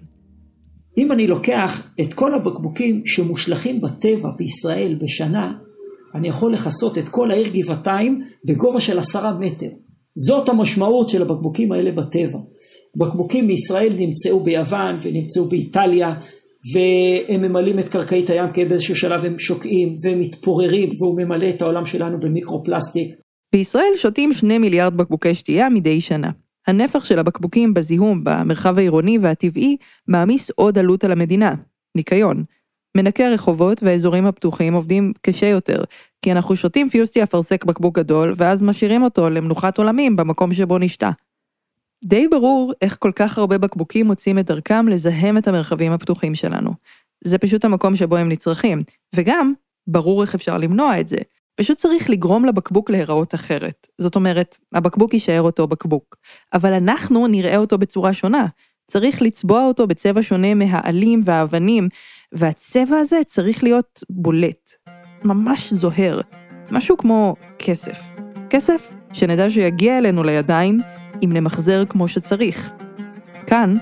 אם 0.98 1.12
אני 1.12 1.26
לוקח 1.26 1.88
את 2.00 2.14
כל 2.14 2.34
הבקבוקים 2.34 3.02
שמושלכים 3.06 3.80
בטבע 3.80 4.30
בישראל 4.36 4.98
בשנה, 5.00 5.52
אני 6.14 6.28
יכול 6.28 6.52
לכסות 6.52 6.98
את 6.98 7.08
כל 7.08 7.30
העיר 7.30 7.48
גבעתיים 7.48 8.22
בגובה 8.44 8.80
של 8.80 8.98
עשרה 8.98 9.38
מטר. 9.40 9.68
זאת 10.26 10.48
המשמעות 10.48 11.08
של 11.08 11.22
הבקבוקים 11.22 11.72
האלה 11.72 11.92
בטבע. 11.92 12.38
בקבוקים 12.96 13.46
מישראל 13.46 13.92
נמצאו 13.98 14.40
ביוון 14.40 14.96
ונמצאו 15.02 15.44
באיטליה 15.44 16.14
והם 16.74 17.42
ממלאים 17.42 17.78
את 17.78 17.88
קרקעית 17.88 18.30
הים 18.30 18.52
כי 18.52 18.64
באיזשהו 18.64 18.96
שלב 18.96 19.24
הם 19.24 19.38
שוקעים 19.38 19.96
והם 20.02 20.20
מתפוררים 20.20 20.88
והוא 20.98 21.20
ממלא 21.20 21.48
את 21.50 21.62
העולם 21.62 21.86
שלנו 21.86 22.20
במיקרופלסטיק. 22.20 23.14
בישראל 23.52 23.92
שותים 23.96 24.32
2 24.32 24.60
מיליארד 24.60 24.96
בקבוקי 24.96 25.34
שתייה 25.34 25.68
מדי 25.68 26.00
שנה. 26.00 26.30
הנפח 26.66 27.04
של 27.04 27.18
הבקבוקים 27.18 27.74
בזיהום 27.74 28.24
במרחב 28.24 28.78
העירוני 28.78 29.18
והטבעי 29.18 29.76
מעמיס 30.08 30.50
עוד 30.50 30.78
עלות 30.78 31.04
על 31.04 31.12
המדינה, 31.12 31.54
ניקיון. 31.96 32.44
מנקי 32.96 33.24
הרחובות 33.24 33.82
והאזורים 33.82 34.26
הפתוחים 34.26 34.74
עובדים 34.74 35.12
קשה 35.22 35.46
יותר, 35.46 35.82
כי 36.22 36.32
אנחנו 36.32 36.56
שותים 36.56 36.88
פיוסטי 36.88 37.22
אפרסק 37.22 37.64
בקבוק 37.64 37.98
גדול, 37.98 38.32
ואז 38.36 38.62
משאירים 38.62 39.02
אותו 39.02 39.30
למנוחת 39.30 39.78
עולמים 39.78 40.16
במקום 40.16 40.54
שבו 40.54 40.78
נשתה. 40.78 41.10
די 42.04 42.28
ברור 42.28 42.72
איך 42.82 42.96
כל 42.98 43.12
כך 43.16 43.38
הרבה 43.38 43.58
בקבוקים 43.58 44.06
מוצאים 44.06 44.38
את 44.38 44.46
דרכם 44.46 44.88
לזהם 44.88 45.38
את 45.38 45.48
המרחבים 45.48 45.92
הפתוחים 45.92 46.34
שלנו. 46.34 46.70
זה 47.24 47.38
פשוט 47.38 47.64
המקום 47.64 47.96
שבו 47.96 48.16
הם 48.16 48.28
נצרכים, 48.28 48.82
וגם, 49.14 49.52
ברור 49.86 50.22
איך 50.22 50.34
אפשר 50.34 50.58
למנוע 50.58 51.00
את 51.00 51.08
זה. 51.08 51.16
פשוט 51.54 51.78
צריך 51.78 52.10
לגרום 52.10 52.44
לבקבוק 52.44 52.90
להיראות 52.90 53.34
אחרת. 53.34 53.86
זאת 53.98 54.16
אומרת, 54.16 54.58
הבקבוק 54.74 55.14
יישאר 55.14 55.42
אותו 55.42 55.66
בקבוק. 55.66 56.16
אבל 56.54 56.72
אנחנו 56.72 57.26
נראה 57.26 57.56
אותו 57.56 57.78
בצורה 57.78 58.12
שונה. 58.12 58.46
צריך 58.86 59.22
לצבוע 59.22 59.64
אותו 59.64 59.86
בצבע 59.86 60.22
שונה 60.22 60.54
מהעלים 60.54 61.20
והאבנים, 61.24 61.88
והצבע 62.32 62.96
הזה 62.96 63.16
צריך 63.26 63.62
להיות 63.64 64.00
בולט. 64.10 64.70
ממש 65.24 65.72
זוהר. 65.72 66.20
משהו 66.70 66.96
כמו 66.96 67.34
כסף. 67.58 68.00
כסף 68.50 68.94
שנדע 69.12 69.50
שיגיע 69.50 69.98
אלינו 69.98 70.24
לידיים 70.24 70.78
אם 71.24 71.30
נמחזר 71.32 71.84
כמו 71.88 72.08
שצריך. 72.08 72.70
כאן 73.46 73.76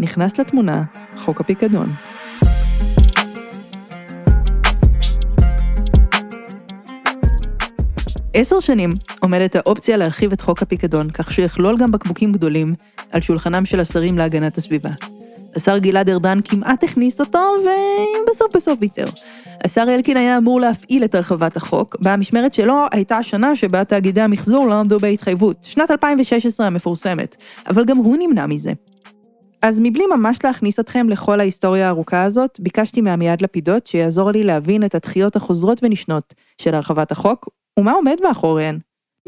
נכנס 0.00 0.38
לתמונה 0.38 0.84
חוק 1.16 1.40
הפיקדון. 1.40 1.88
עשר 8.34 8.60
שנים 8.60 8.94
עומדת 9.20 9.56
האופציה 9.56 9.96
להרחיב 9.96 10.32
את 10.32 10.40
חוק 10.40 10.62
הפיקדון 10.62 11.10
כך 11.10 11.32
שיכלול 11.32 11.78
גם 11.78 11.90
בקבוקים 11.90 12.32
גדולים 12.32 12.74
על 13.10 13.20
שולחנם 13.20 13.64
של 13.64 13.80
השרים 13.80 14.18
להגנת 14.18 14.58
הסביבה. 14.58 14.90
השר 15.56 15.78
גלעד 15.78 16.10
ארדן 16.10 16.38
כמעט 16.44 16.84
הכניס 16.84 17.20
אותו, 17.20 17.38
ובסוף 17.60 18.56
בסוף 18.56 18.78
ויתר. 18.80 19.06
השר 19.64 19.84
אלקין 19.88 20.16
היה 20.16 20.38
אמור 20.38 20.60
להפעיל 20.60 21.04
את 21.04 21.14
הרחבת 21.14 21.56
החוק, 21.56 21.96
והמשמרת 22.00 22.54
שלו 22.54 22.74
הייתה 22.92 23.16
השנה 23.16 23.56
שבה 23.56 23.84
תאגידי 23.84 24.20
המחזור 24.20 24.66
לא 24.66 24.74
עמדו 24.74 24.98
בהתחייבות, 24.98 25.56
שנת 25.64 25.90
2016 25.90 26.66
המפורסמת, 26.66 27.36
אבל 27.68 27.84
גם 27.84 27.96
הוא 27.96 28.16
נמנע 28.18 28.46
מזה. 28.46 28.72
אז 29.62 29.80
מבלי 29.82 30.04
ממש 30.16 30.38
להכניס 30.44 30.80
אתכם 30.80 31.08
לכל 31.08 31.40
ההיסטוריה 31.40 31.86
הארוכה 31.86 32.22
הזאת, 32.22 32.60
ביקשתי 32.60 33.00
מעמיעד 33.00 33.42
לפידות 33.42 33.86
שיעזור 33.86 34.30
לי 34.30 34.42
להבין 34.42 34.84
את 34.84 34.94
הדחיות 34.94 35.36
החוזרות 35.36 35.80
ונשנות 35.82 36.34
של 36.60 36.74
הרחבת 36.74 37.12
החוק, 37.12 37.48
ומה 37.78 37.92
עומד 37.92 38.16
מאחוריהן. 38.22 38.78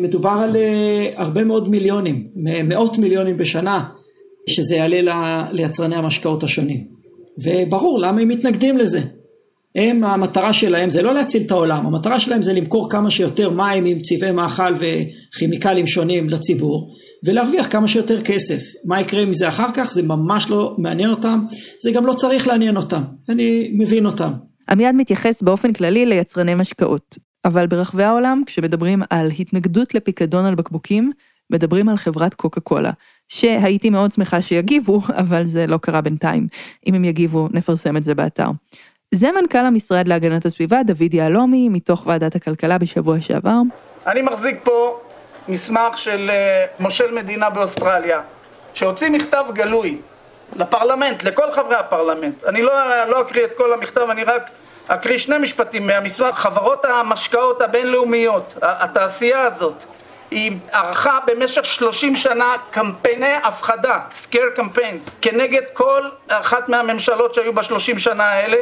מדובר 0.00 0.30
על 0.42 0.56
uh, 0.56 0.58
הרבה 1.16 1.44
מאוד 1.44 1.68
מיליונים, 1.68 2.28
מאות 2.64 2.98
מיליונים 2.98 3.36
בשנה, 3.36 3.84
שזה 4.48 4.76
יעלה 4.76 5.48
ליצרני 5.52 5.96
המשקאות 5.96 6.42
השונים. 6.42 6.84
וברור 7.38 7.98
למה 7.98 8.20
הם 8.20 8.28
מתנגדים 8.28 8.78
לזה. 8.78 9.00
הם, 9.76 10.04
המטרה 10.04 10.52
שלהם 10.52 10.90
זה 10.90 11.02
לא 11.02 11.14
להציל 11.14 11.42
את 11.46 11.50
העולם, 11.50 11.86
המטרה 11.86 12.20
שלהם 12.20 12.42
זה 12.42 12.52
למכור 12.52 12.90
כמה 12.90 13.10
שיותר 13.10 13.50
מים 13.50 13.84
עם 13.84 14.00
צבעי 14.00 14.30
מאכל 14.30 14.74
וכימיקלים 14.78 15.86
שונים 15.86 16.28
לציבור 16.28 16.94
ולהרוויח 17.24 17.68
כמה 17.70 17.88
שיותר 17.88 18.22
כסף. 18.22 18.62
מה 18.84 19.00
יקרה 19.00 19.22
עם 19.22 19.34
זה 19.34 19.48
אחר 19.48 19.68
כך? 19.74 19.92
זה 19.92 20.02
ממש 20.02 20.50
לא 20.50 20.74
מעניין 20.78 21.10
אותם, 21.10 21.44
זה 21.82 21.90
גם 21.90 22.06
לא 22.06 22.12
צריך 22.12 22.48
לעניין 22.48 22.76
אותם, 22.76 23.02
אני 23.28 23.70
מבין 23.72 24.06
אותם. 24.06 24.30
עמיעד 24.70 24.94
מתייחס 24.94 25.42
באופן 25.42 25.72
כללי 25.72 26.06
ליצרני 26.06 26.54
משקאות, 26.54 27.18
אבל 27.44 27.66
ברחבי 27.66 28.02
העולם, 28.02 28.42
כשמדברים 28.46 29.02
על 29.10 29.30
התנגדות 29.38 29.94
לפיקדון 29.94 30.44
על 30.44 30.54
בקבוקים, 30.54 31.12
מדברים 31.50 31.88
על 31.88 31.96
חברת 31.96 32.34
קוקה 32.34 32.60
קולה, 32.60 32.90
שהייתי 33.28 33.90
מאוד 33.90 34.12
שמחה 34.12 34.42
שיגיבו, 34.42 35.00
אבל 35.22 35.44
זה 35.44 35.66
לא 35.66 35.76
קרה 35.76 36.00
בינתיים. 36.00 36.46
אם 36.86 36.94
הם 36.94 37.04
יגיבו, 37.04 37.48
נפרסם 37.52 37.96
את 37.96 38.04
זה 38.04 38.14
באתר. 38.14 38.48
זה 39.14 39.28
מנכ"ל 39.40 39.58
המשרד 39.58 40.08
להגנת 40.08 40.46
הסביבה, 40.46 40.82
דוד 40.82 41.14
יהלומי, 41.14 41.68
מתוך 41.68 42.06
ועדת 42.06 42.34
הכלכלה 42.34 42.78
בשבוע 42.78 43.20
שעבר. 43.20 43.60
אני 44.06 44.22
מחזיק 44.22 44.60
פה 44.62 45.00
מסמך 45.48 45.98
של 45.98 46.30
אה, 46.30 46.64
מושל 46.80 47.14
מדינה 47.14 47.50
באוסטרליה, 47.50 48.20
שהוציא 48.74 49.10
מכתב 49.10 49.44
גלוי 49.52 49.98
לפרלמנט, 50.56 51.22
לכל 51.22 51.52
חברי 51.52 51.76
הפרלמנט. 51.76 52.44
אני 52.44 52.62
לא, 52.62 52.72
לא 53.08 53.20
אקריא 53.20 53.44
את 53.44 53.50
כל 53.56 53.72
המכתב, 53.72 54.06
אני 54.10 54.24
רק 54.24 54.50
אקריא 54.86 55.18
שני 55.18 55.38
משפטים 55.38 55.86
מהמסמך. 55.86 56.34
חברות 56.34 56.84
המשקאות 56.84 57.62
הבינלאומיות, 57.62 58.54
התעשייה 58.62 59.40
הזאת, 59.40 59.84
היא 60.30 60.52
ערכה 60.72 61.18
במשך 61.26 61.64
30 61.64 62.16
שנה 62.16 62.56
קמפייני 62.70 63.34
הפחדה, 63.44 64.00
scare 64.10 64.58
campaign, 64.58 65.10
כנגד 65.20 65.62
כל 65.72 66.02
אחת 66.28 66.68
מהממשלות 66.68 67.34
שהיו 67.34 67.54
בשלושים 67.54 67.98
שנה 67.98 68.24
האלה 68.24 68.56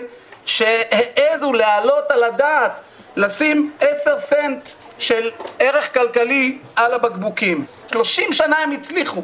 שהעזו 0.47 1.52
להעלות 1.52 2.04
על 2.11 2.25
הדעת 2.25 2.73
לשים 3.16 3.73
עשר 3.81 4.19
סנט 4.19 4.69
של 4.99 5.31
ערך 5.59 5.95
כלכלי 5.95 6.59
על 6.76 6.95
הבקבוקים. 6.95 7.64
שלושים 7.92 8.33
שנה 8.33 8.57
הם 8.57 8.71
הצליחו. 8.73 9.23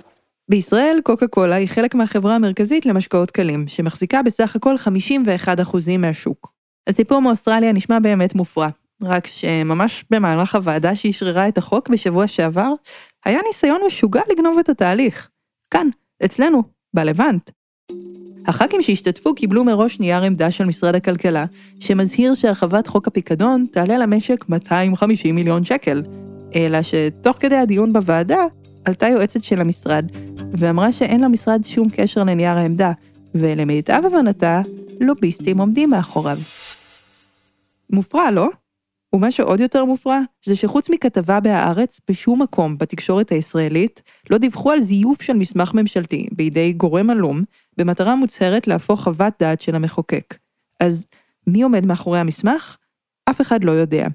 בישראל 0.50 1.00
קוקה 1.04 1.26
קולה 1.26 1.57
היא 1.57 1.68
חלק 1.68 1.95
מהחברה 1.95 2.35
המרכזית 2.35 2.87
למשקאות 2.87 3.30
קלים, 3.30 3.68
שמחזיקה 3.68 4.23
בסך 4.23 4.57
הכל 4.57 4.75
51% 4.85 5.99
מהשוק. 5.99 6.52
הסיפור 6.87 7.23
מאוסטרליה 7.23 7.73
נשמע 7.73 7.99
באמת 7.99 8.35
מופרע, 8.35 8.68
רק 9.02 9.26
שממש 9.26 10.05
במהלך 10.11 10.55
הוועדה 10.55 10.97
שאשררה 10.97 11.49
את 11.49 11.59
החוק 11.59 11.88
בשבוע 11.88 12.26
שעבר, 12.26 12.73
היה 13.25 13.40
ניסיון 13.47 13.81
משוגע 13.87 14.21
לגנוב 14.33 14.59
את 14.59 14.69
התהליך. 14.69 15.28
כאן, 15.71 15.88
אצלנו, 16.25 16.62
בלבנט. 16.95 17.50
הח"כים 18.47 18.83
שהשתתפו 18.83 19.35
קיבלו 19.35 19.64
מראש 19.64 20.00
נייר 20.00 20.23
עמדה 20.23 20.50
של 20.50 20.64
משרד 20.64 20.95
הכלכלה, 20.95 21.45
שמזהיר 21.81 22.35
שהרחבת 22.35 22.87
חוק 22.87 23.07
הפיקדון 23.07 23.67
תעלה 23.73 23.99
למשק 23.99 24.49
250 24.49 25.35
מיליון 25.35 25.64
שקל. 25.64 26.02
אלא 26.55 26.78
שתוך 26.83 27.37
כדי 27.40 27.57
הדיון 27.57 27.93
בוועדה, 27.93 28.45
עלתה 28.85 29.09
יועצת 29.09 29.45
של 29.45 29.61
המשרד, 29.61 30.07
ואמרה 30.52 30.93
שאין 30.93 31.21
למשרד 31.21 31.64
שום 31.64 31.88
קשר 31.97 32.25
לנייר 32.25 32.57
העמדה, 32.57 32.93
ולמיטב 33.35 34.02
הבנתה, 34.07 34.62
לוביסטים 35.00 35.59
עומדים 35.59 35.90
מאחוריו. 35.90 36.38
מופרע, 37.90 38.31
לא? 38.31 38.49
ומה 39.14 39.30
שעוד 39.30 39.60
יותר 39.60 39.84
מופרע, 39.84 40.20
זה 40.44 40.56
שחוץ 40.56 40.90
מכתבה 40.90 41.40
בהארץ, 41.40 42.00
בשום 42.10 42.42
מקום 42.42 42.78
בתקשורת 42.78 43.32
הישראלית 43.32 44.02
לא 44.30 44.38
דיווחו 44.38 44.70
על 44.70 44.80
זיוף 44.80 45.22
של 45.22 45.32
מסמך 45.32 45.74
ממשלתי 45.74 46.28
בידי 46.32 46.72
גורם 46.72 47.10
עלום, 47.10 47.42
במטרה 47.76 48.14
מוצהרת 48.14 48.66
להפוך 48.66 49.02
חוות 49.02 49.32
דעת 49.40 49.60
של 49.60 49.74
המחוקק. 49.74 50.34
אז 50.80 51.06
מי 51.46 51.62
עומד 51.62 51.86
מאחורי 51.86 52.18
המסמך? 52.18 52.76
אף 53.30 53.40
אחד 53.40 53.64
לא 53.64 53.72
יודע. 53.72 54.06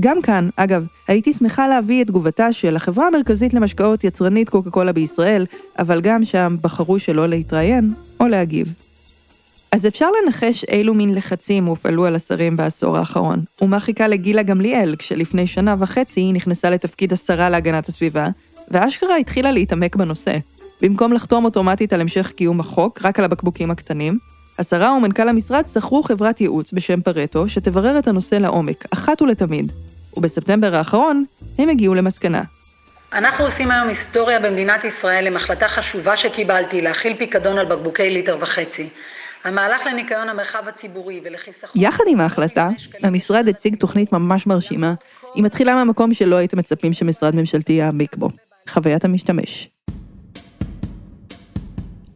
גם 0.00 0.22
כאן, 0.22 0.48
אגב, 0.56 0.86
הייתי 1.08 1.32
שמחה 1.32 1.68
להביא 1.68 2.02
את 2.02 2.06
תגובתה 2.06 2.52
של 2.52 2.76
החברה 2.76 3.06
המרכזית 3.06 3.54
למשקאות 3.54 4.04
יצרנית 4.04 4.48
קוקה 4.48 4.70
קולה 4.70 4.92
בישראל, 4.92 5.46
אבל 5.78 6.00
גם 6.00 6.24
שם 6.24 6.56
בחרו 6.60 6.98
שלא 6.98 7.28
להתראיין 7.28 7.94
או 8.20 8.26
להגיב. 8.26 8.74
אז 9.72 9.86
אפשר 9.86 10.08
לנחש 10.10 10.64
אילו 10.64 10.94
מין 10.94 11.14
לחצים 11.14 11.64
הופעלו 11.64 12.06
על 12.06 12.16
השרים 12.16 12.56
בעשור 12.56 12.98
האחרון, 12.98 13.40
ומה 13.60 13.80
חיכה 13.80 14.08
לגילה 14.08 14.42
גמליאל 14.42 14.96
כשלפני 14.98 15.46
שנה 15.46 15.74
וחצי 15.78 16.20
היא 16.20 16.34
נכנסה 16.34 16.70
לתפקיד 16.70 17.12
השרה 17.12 17.50
להגנת 17.50 17.88
הסביבה, 17.88 18.28
ואשכרה 18.68 19.16
התחילה 19.16 19.50
להתעמק 19.50 19.96
בנושא. 19.96 20.36
במקום 20.82 21.12
לחתום 21.12 21.44
אוטומטית 21.44 21.92
על 21.92 22.00
המשך 22.00 22.32
קיום 22.36 22.60
החוק, 22.60 23.00
רק 23.04 23.18
על 23.18 23.24
הבקבוקים 23.24 23.70
הקטנים, 23.70 24.18
השרה 24.58 24.92
ומנכ"ל 24.92 25.28
המשרד 25.28 25.64
שכרו 25.72 26.02
חברת 26.02 26.40
ייעוץ 26.40 26.72
בשם 26.72 27.00
פרטו, 27.00 27.48
שתברר 27.48 27.98
את 27.98 28.08
הנושא 28.08 28.34
לעומק, 28.34 28.84
אחת 28.90 29.22
ולתמיד. 29.22 29.72
ובספטמבר 30.16 30.74
האחרון, 30.74 31.24
הם 31.58 31.68
הגיעו 31.68 31.94
למסקנה. 31.94 32.42
אנחנו 33.12 33.44
עושים 33.44 33.70
היום 33.70 33.88
היסטוריה 33.88 34.40
במדינת 34.40 34.84
ישראל 34.84 35.26
עם 35.26 35.36
החלטה 35.36 35.68
חשובה 35.68 36.16
שקיבלתי 36.16 36.80
להכיל 36.80 37.16
פיקדון 37.16 37.58
על 37.58 37.66
בקבוקי 37.66 38.10
ליטר 38.10 38.36
וחצי. 38.40 38.88
המהלך 39.44 39.86
לניקיון 39.86 40.28
המרחב 40.28 40.68
הציבורי 40.68 41.20
ולחיסכון... 41.24 41.82
יחד 41.82 42.04
עם 42.06 42.20
ההחלטה, 42.20 42.68
המשרד 43.02 43.48
הציג 43.48 43.76
תוכנית 43.76 44.12
ממש 44.12 44.46
מרשימה. 44.46 44.94
היא 45.34 45.44
מתחילה 45.44 45.74
מהמקום 45.74 46.14
שלא 46.14 46.36
הייתם 46.36 46.58
מצפים 46.58 46.92
שמשרד 46.92 47.36
ממשלתי 47.36 47.72
יעמיק 47.72 48.16
בו, 48.16 48.28
חוויית 48.68 49.04
המשתמש. 49.04 49.68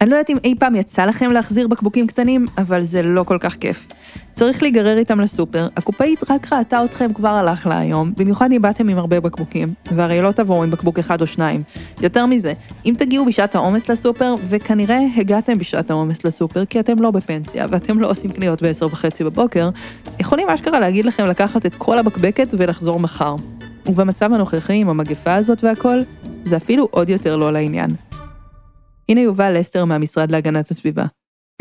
אני 0.00 0.10
לא 0.10 0.14
יודעת 0.14 0.30
אם 0.30 0.36
אי 0.44 0.54
פעם 0.58 0.74
יצא 0.74 1.04
לכם 1.04 1.32
להחזיר 1.32 1.68
בקבוקים 1.68 2.06
קטנים, 2.06 2.46
אבל 2.58 2.82
זה 2.82 3.02
לא 3.02 3.24
כל 3.24 3.38
כך 3.40 3.56
כיף. 3.56 3.88
צריך 4.32 4.62
להיגרר 4.62 4.98
איתם 4.98 5.20
לסופר, 5.20 5.68
הקופאית 5.76 6.30
רק 6.30 6.52
ראתה 6.52 6.84
אתכם 6.84 7.12
כבר 7.12 7.28
הלך 7.28 7.66
לה 7.66 7.78
היום, 7.78 8.12
במיוחד 8.16 8.52
אם 8.52 8.62
באתם 8.62 8.88
עם 8.88 8.98
הרבה 8.98 9.20
בקבוקים, 9.20 9.74
והרי 9.92 10.20
לא 10.20 10.32
תבואו 10.32 10.62
עם 10.62 10.70
בקבוק 10.70 10.98
אחד 10.98 11.20
או 11.20 11.26
שניים. 11.26 11.62
יותר 12.00 12.26
מזה, 12.26 12.52
אם 12.86 12.94
תגיעו 12.98 13.26
בשעת 13.26 13.54
העומס 13.54 13.88
לסופר, 13.88 14.34
וכנראה 14.48 14.98
הגעתם 15.16 15.58
בשעת 15.58 15.90
העומס 15.90 16.24
לסופר, 16.24 16.64
כי 16.64 16.80
אתם 16.80 17.02
לא 17.02 17.10
בפנסיה, 17.10 17.66
ואתם 17.70 18.00
לא 18.00 18.10
עושים 18.10 18.32
קניות 18.32 18.62
ב-10 18.62 18.84
וחצי 18.84 19.24
בבוקר, 19.24 19.70
יכולים 20.20 20.48
אשכרה 20.48 20.80
להגיד 20.80 21.04
לכם 21.04 21.26
לקחת 21.26 21.66
את 21.66 21.74
כל 21.74 21.98
הבקבקת 21.98 22.48
ולחזור 22.58 23.00
מחר. 23.00 23.36
ובמצב 23.86 24.32
הנוכחי 24.32 24.74
עם 24.74 24.88
המגפה 24.88 25.34
הזאת 25.34 25.64
והכל, 25.64 26.02
זה 26.44 26.56
אפילו 26.56 26.88
עוד 26.90 27.08
יותר 27.08 27.36
לא 27.36 27.52
לעניין. 27.52 27.90
הנה 29.08 29.20
יובל 29.20 29.58
לסטר 29.58 29.84
מהמשרד 29.84 30.30
להגנת 30.30 30.70
הסביבה. 30.70 31.04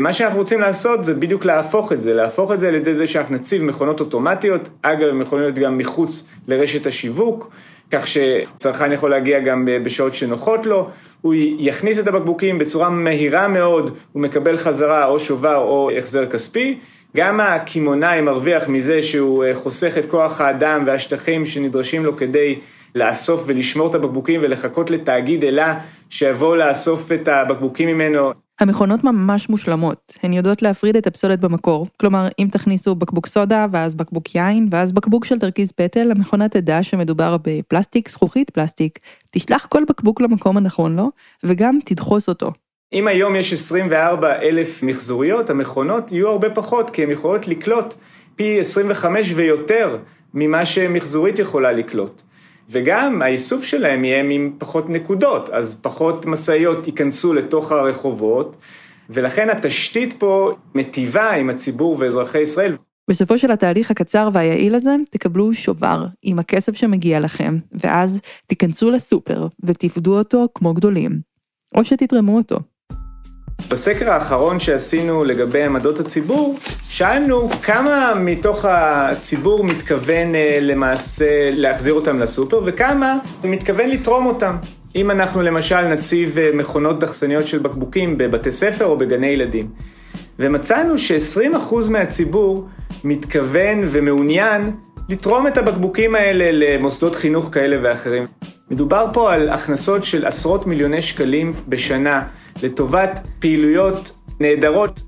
מה 0.02 0.12
שאנחנו 0.12 0.38
רוצים 0.38 0.60
לעשות 0.60 1.04
זה 1.04 1.14
בדיוק 1.14 1.44
להפוך 1.44 1.92
את 1.92 2.00
זה, 2.00 2.14
להפוך 2.14 2.52
את 2.52 2.60
זה 2.60 2.68
על 2.68 2.74
ידי 2.74 2.94
זה 2.94 3.06
שאנחנו 3.06 3.34
נציב 3.34 3.62
מכונות 3.62 4.00
אוטומטיות, 4.00 4.68
אגב, 4.82 5.08
הם 5.08 5.20
יכולים 5.20 5.44
להיות 5.44 5.58
גם 5.58 5.78
מחוץ 5.78 6.28
לרשת 6.48 6.86
השיווק, 6.86 7.50
כך 7.90 8.08
שצרכן 8.08 8.92
יכול 8.92 9.10
להגיע 9.10 9.40
גם 9.40 9.68
בשעות 9.84 10.14
שנוחות 10.14 10.66
לו, 10.66 10.90
הוא 11.20 11.34
יכניס 11.58 11.98
את 11.98 12.08
הבקבוקים 12.08 12.58
בצורה 12.58 12.90
מהירה 12.90 13.48
מאוד, 13.48 13.96
הוא 14.12 14.22
מקבל 14.22 14.58
חזרה 14.58 15.06
או 15.06 15.20
שובר 15.20 15.56
או 15.56 15.90
החזר 15.98 16.26
כספי. 16.26 16.78
גם 17.16 17.40
הקמעונאי 17.40 18.20
מרוויח 18.20 18.68
מזה 18.68 19.02
שהוא 19.02 19.44
חוסך 19.54 19.98
את 19.98 20.06
כוח 20.06 20.40
האדם 20.40 20.82
והשטחים 20.86 21.46
שנדרשים 21.46 22.04
לו 22.04 22.16
כדי 22.16 22.58
לאסוף 22.94 23.44
ולשמור 23.46 23.90
את 23.90 23.94
הבקבוקים 23.94 24.40
ולחכות 24.42 24.90
לתאגיד 24.90 25.44
אלה 25.44 25.80
שיבוא 26.10 26.56
לאסוף 26.56 27.12
את 27.12 27.28
הבקבוקים 27.28 27.88
ממנו. 27.88 28.32
המכונות 28.60 29.04
ממש 29.04 29.48
מושלמות, 29.48 30.18
הן 30.22 30.32
יודעות 30.32 30.62
להפריד 30.62 30.96
את 30.96 31.06
הפסולת 31.06 31.40
במקור, 31.40 31.86
כלומר 32.00 32.28
אם 32.38 32.48
תכניסו 32.52 32.94
בקבוק 32.94 33.26
סודה 33.26 33.66
ואז 33.72 33.94
בקבוק 33.94 34.34
יין 34.34 34.68
ואז 34.70 34.92
בקבוק 34.92 35.24
של 35.24 35.38
תרכיז 35.38 35.72
פטל, 35.72 36.10
המכונה 36.10 36.48
תדע 36.48 36.82
שמדובר 36.82 37.36
בפלסטיק, 37.42 38.08
זכוכית 38.08 38.50
פלסטיק, 38.50 38.98
תשלח 39.32 39.66
כל 39.66 39.84
בקבוק 39.88 40.20
למקום 40.20 40.56
הנכון 40.56 40.96
לו, 40.96 41.10
וגם 41.44 41.78
תדחוס 41.84 42.28
אותו. 42.28 42.52
אם 42.92 43.08
היום 43.08 43.36
יש 43.36 43.52
24 43.52 44.32
אלף 44.42 44.82
מחזוריות, 44.82 45.50
המכונות 45.50 46.12
יהיו 46.12 46.28
הרבה 46.28 46.50
פחות, 46.50 46.90
כי 46.90 47.02
הן 47.02 47.10
יכולות 47.10 47.48
לקלוט 47.48 47.94
פי 48.36 48.60
25 48.60 49.32
ויותר 49.34 49.98
ממה 50.34 50.66
שמחזורית 50.66 51.38
יכולה 51.38 51.72
לקלוט. 51.72 52.22
וגם 52.68 53.22
האיסוף 53.22 53.64
שלהם 53.64 54.04
יהיה 54.04 54.20
עם 54.20 54.52
פחות 54.58 54.90
נקודות, 54.90 55.50
אז 55.50 55.78
פחות 55.82 56.26
משאיות 56.26 56.86
ייכנסו 56.86 57.34
לתוך 57.34 57.72
הרחובות, 57.72 58.56
ולכן 59.10 59.50
התשתית 59.50 60.12
פה 60.18 60.52
מטיבה 60.74 61.30
עם 61.30 61.50
הציבור 61.50 61.96
ואזרחי 61.98 62.40
ישראל. 62.40 62.76
בסופו 63.10 63.38
של 63.38 63.50
התהליך 63.50 63.90
הקצר 63.90 64.28
והיעיל 64.32 64.74
הזה, 64.74 64.96
תקבלו 65.10 65.54
שובר 65.54 66.06
עם 66.22 66.38
הכסף 66.38 66.76
שמגיע 66.76 67.20
לכם, 67.20 67.58
ואז 67.72 68.20
תיכנסו 68.46 68.90
לסופר 68.90 69.46
ותפדו 69.64 70.18
אותו 70.18 70.46
כמו 70.54 70.74
גדולים. 70.74 71.34
או 71.74 71.84
שתתרמו 71.84 72.36
אותו. 72.36 72.58
בסקר 73.68 74.10
האחרון 74.10 74.60
שעשינו 74.60 75.24
לגבי 75.24 75.62
עמדות 75.62 76.00
הציבור, 76.00 76.58
שאלנו 76.88 77.48
כמה 77.62 78.12
מתוך 78.16 78.64
הציבור 78.64 79.64
מתכוון 79.64 80.34
אה, 80.34 80.58
למעשה 80.60 81.50
להחזיר 81.52 81.94
אותם 81.94 82.18
לסופר 82.18 82.60
וכמה 82.64 83.18
מתכוון 83.44 83.88
לתרום 83.88 84.26
אותם. 84.26 84.56
אם 84.96 85.10
אנחנו 85.10 85.42
למשל 85.42 85.88
נציב 85.88 86.38
אה, 86.38 86.50
מכונות 86.54 87.00
דחסניות 87.00 87.46
של 87.46 87.58
בקבוקים 87.58 88.18
בבתי 88.18 88.52
ספר 88.52 88.84
או 88.84 88.98
בגני 88.98 89.26
ילדים. 89.26 89.68
ומצאנו 90.38 90.98
ש-20% 90.98 91.90
מהציבור 91.90 92.68
מתכוון 93.04 93.84
ומעוניין 93.88 94.70
לתרום 95.08 95.46
את 95.46 95.58
הבקבוקים 95.58 96.14
האלה 96.14 96.46
למוסדות 96.52 97.14
חינוך 97.14 97.48
כאלה 97.52 97.76
ואחרים. 97.82 98.26
מדובר 98.70 99.10
פה 99.12 99.34
על 99.34 99.48
הכנסות 99.48 100.04
של 100.04 100.26
עשרות 100.26 100.66
מיליוני 100.66 101.02
שקלים 101.02 101.52
בשנה 101.68 102.28
לטובת 102.62 103.20
פעילויות 103.38 104.12
נהדרות. 104.40 105.02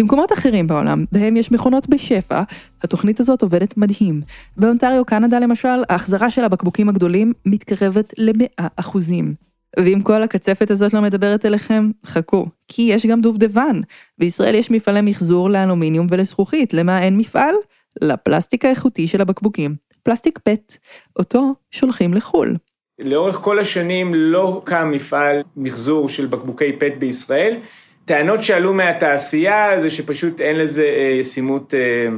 במקומות 0.00 0.32
אחרים 0.32 0.66
בעולם, 0.66 1.04
בהם 1.12 1.36
יש 1.36 1.52
מכונות 1.52 1.88
בשפע, 1.88 2.42
התוכנית 2.82 3.20
הזאת 3.20 3.42
עובדת 3.42 3.76
מדהים. 3.76 4.20
באונטריו, 4.56 5.04
קנדה 5.04 5.38
למשל, 5.38 5.82
ההחזרה 5.88 6.30
של 6.30 6.44
הבקבוקים 6.44 6.88
הגדולים 6.88 7.32
מתקרבת 7.46 8.14
ל-100 8.18 8.64
אחוזים. 8.76 9.34
ואם 9.78 10.00
כל 10.00 10.22
הקצפת 10.22 10.70
הזאת 10.70 10.94
לא 10.94 11.00
מדברת 11.00 11.44
אליכם, 11.44 11.90
חכו, 12.06 12.46
כי 12.68 12.82
יש 12.82 13.06
גם 13.06 13.20
דובדבן. 13.20 13.80
בישראל 14.18 14.54
יש 14.54 14.70
מפעלי 14.70 15.00
מחזור 15.00 15.50
לאלומיניום 15.50 16.06
ולזכוכית, 16.10 16.74
למה 16.74 17.02
אין 17.02 17.16
מפעל? 17.16 17.54
לפלסטיק 18.02 18.64
האיכותי 18.64 19.08
של 19.08 19.20
הבקבוקים. 19.20 19.74
פלסטיק 20.02 20.38
פט, 20.38 20.76
אותו 21.18 21.54
שולחים 21.70 22.14
לחו"ל. 22.14 22.56
לאורך 22.98 23.36
כל 23.36 23.58
השנים 23.58 24.14
לא 24.14 24.62
קם 24.64 24.90
מפעל 24.92 25.42
מחזור 25.56 26.08
של 26.08 26.26
בקבוקי 26.26 26.72
פט 26.72 26.92
בישראל. 26.98 27.56
טענות 28.04 28.42
שעלו 28.42 28.74
מהתעשייה 28.74 29.80
זה 29.80 29.90
שפשוט 29.90 30.40
אין 30.40 30.56
לזה 30.56 30.82
אה, 30.82 31.16
ישימות 31.18 31.74
אה, 31.74 32.08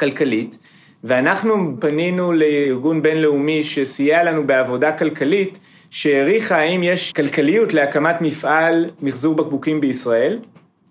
כלכלית. 0.00 0.58
ואנחנו 1.04 1.76
פנינו 1.80 2.32
לארגון 2.32 3.02
בינלאומי 3.02 3.64
שסייע 3.64 4.24
לנו 4.24 4.46
בעבודה 4.46 4.92
כלכלית, 4.92 5.58
שהעריכה 5.90 6.56
האם 6.56 6.82
יש 6.82 7.12
כלכליות 7.12 7.74
להקמת 7.74 8.20
מפעל 8.20 8.90
מחזור 9.02 9.34
בקבוקים 9.34 9.80
בישראל. 9.80 10.38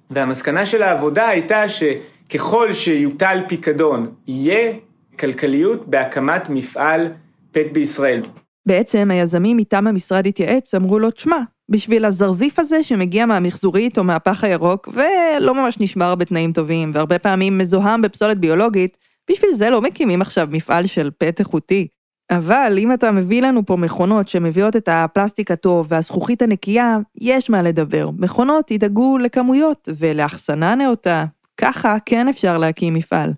והמסקנה 0.10 0.66
של 0.66 0.84
העבודה 0.84 1.28
הייתה 1.28 1.64
שככל 1.70 2.74
שיוטל 2.74 3.42
פיקדון, 3.48 4.12
יהיה 4.28 4.74
כלכליות 5.20 5.88
בהקמת 5.88 6.50
מפעל 6.50 7.12
פט 7.52 7.72
בישראל. 7.72 8.22
בעצם 8.68 9.12
היזמים 9.12 9.58
מטעם 9.58 9.88
המשרד 9.88 10.28
התייעץ, 10.28 10.74
אמרו 10.74 11.00
לו, 11.00 11.12
תשמע, 11.12 11.40
בשביל 11.70 12.06
הזרזיף 12.06 12.60
הזה 12.60 12.84
שמגיע 12.84 13.26
מהמחזורית 13.26 13.98
או 13.98 14.04
מהפח 14.04 14.44
הירוק, 14.44 14.90
ולא 14.94 15.56
ממש 15.56 15.80
נשמר 15.80 16.16
בתנאים 16.16 16.54
טובים, 16.54 16.92
והרבה 16.94 17.20
פעמים 17.20 17.58
מזוהם 17.58 18.02
בפסולת 18.02 18.38
ביולוגית, 18.38 18.98
בשביל 19.32 19.52
זה 19.54 19.70
לא 19.70 19.82
מקימים 19.82 20.22
עכשיו 20.22 20.48
מפעל 20.52 20.86
של 20.86 21.10
פט 21.18 21.40
איכותי. 21.40 21.88
אבל 22.32 22.76
אם 22.78 22.94
אתה 22.94 23.12
מביא 23.12 23.42
לנו 23.42 23.66
פה 23.66 23.78
מכונות 23.78 24.28
שמביאות 24.28 24.76
את 24.76 24.90
הפלסטיק 24.92 25.52
הטוב 25.52 25.88
והזכוכית 25.90 26.42
הנקייה, 26.42 26.98
יש 27.22 27.50
מה 27.50 27.62
לדבר. 27.62 28.10
מכונות 28.18 28.72
ידאגו 28.72 29.18
לכמויות 29.18 29.90
ולאחסנה 29.98 30.76
נאותה. 30.76 31.26
ככה 31.58 31.98
כן 32.06 32.28
אפשר 32.28 32.58
להקים 32.58 32.94
מפעל. 32.94 33.34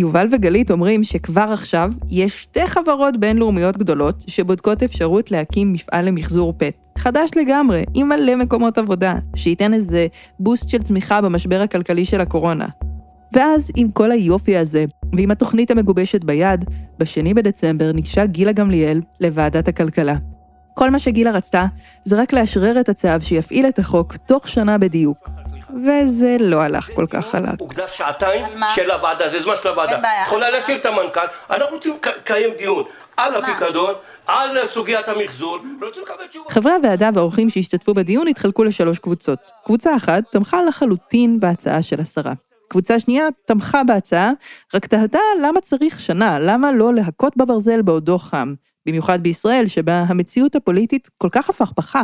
יובל 0.00 0.26
וגלית 0.32 0.70
אומרים 0.70 1.04
שכבר 1.04 1.48
עכשיו 1.52 1.92
יש 2.10 2.42
שתי 2.42 2.66
חברות 2.66 3.16
בינלאומיות 3.16 3.76
גדולות 3.76 4.24
שבודקות 4.26 4.82
אפשרות 4.82 5.30
להקים 5.30 5.72
מפעל 5.72 6.04
למחזור 6.04 6.54
פט. 6.56 6.86
חדש 6.98 7.30
לגמרי, 7.36 7.84
עם 7.94 8.08
מלא 8.08 8.36
מקומות 8.36 8.78
עבודה, 8.78 9.14
שייתן 9.36 9.74
איזה 9.74 10.06
בוסט 10.40 10.68
של 10.68 10.82
צמיחה 10.82 11.20
במשבר 11.20 11.60
הכלכלי 11.60 12.04
של 12.04 12.20
הקורונה. 12.20 12.66
ואז 13.32 13.70
עם 13.76 13.90
כל 13.90 14.10
היופי 14.10 14.56
הזה, 14.56 14.84
ועם 15.12 15.30
התוכנית 15.30 15.70
המגובשת 15.70 16.24
ביד, 16.24 16.64
בשני 16.98 17.34
בדצמבר 17.34 17.92
ניגשה 17.92 18.26
גילה 18.26 18.52
גמליאל 18.52 19.00
לוועדת 19.20 19.68
הכלכלה. 19.68 20.16
כל 20.74 20.90
מה 20.90 20.98
שגילה 20.98 21.30
רצתה 21.30 21.66
זה 22.04 22.20
רק 22.20 22.32
לאשרר 22.32 22.80
את 22.80 22.88
הצו 22.88 23.08
שיפעיל 23.20 23.66
את 23.66 23.78
החוק 23.78 24.16
תוך 24.16 24.48
שנה 24.48 24.78
בדיוק. 24.78 25.39
וזה 25.84 26.36
לא 26.40 26.62
הלך 26.62 26.90
כל 26.94 27.06
כך 27.10 27.26
חלק. 27.26 27.60
הוקדש 27.60 27.98
שעתיים 27.98 28.44
של 28.74 28.90
הוועדה, 28.90 29.28
זה 29.28 29.42
זמן 29.42 29.54
של 29.62 29.68
הוועדה. 29.68 29.92
אין 29.92 30.02
בעיה. 30.02 30.22
יכולה 30.22 30.50
להשאיר 30.50 30.76
את 30.76 30.86
המנכ"ל, 30.86 31.20
אנחנו 31.50 31.76
רוצים 31.76 31.96
לקיים 32.06 32.50
דיון 32.58 32.84
על 33.16 33.36
הפיקדון, 33.36 33.94
על 34.26 34.66
סוגיית 34.66 35.08
המחזור, 35.08 35.58
ורוצים 35.80 36.02
לקבל 36.02 36.26
תשובה. 36.26 36.50
חברי 36.50 36.72
הוועדה 36.72 37.10
והאורחים 37.14 37.50
שהשתתפו 37.50 37.94
בדיון 37.94 38.28
התחלקו 38.28 38.64
לשלוש 38.64 38.98
קבוצות. 38.98 39.38
קבוצה 39.64 39.96
אחת 39.96 40.22
תמכה 40.32 40.62
לחלוטין 40.62 41.40
בהצעה 41.40 41.82
של 41.82 42.00
השרה. 42.00 42.32
קבוצה 42.68 43.00
שנייה 43.00 43.28
תמכה 43.44 43.84
בהצעה, 43.84 44.32
רק 44.74 44.86
תהתה 44.86 45.18
למה 45.42 45.60
צריך 45.60 46.00
שנה, 46.00 46.38
למה 46.38 46.72
לא 46.72 46.94
להכות 46.94 47.36
בברזל 47.36 47.82
בעודו 47.82 48.18
חם. 48.18 48.54
במיוחד 48.90 49.22
בישראל, 49.22 49.66
שבה 49.66 50.04
המציאות 50.08 50.56
הפוליטית 50.56 51.08
כל 51.18 51.28
כך 51.32 51.50
הפכפכה. 51.50 52.02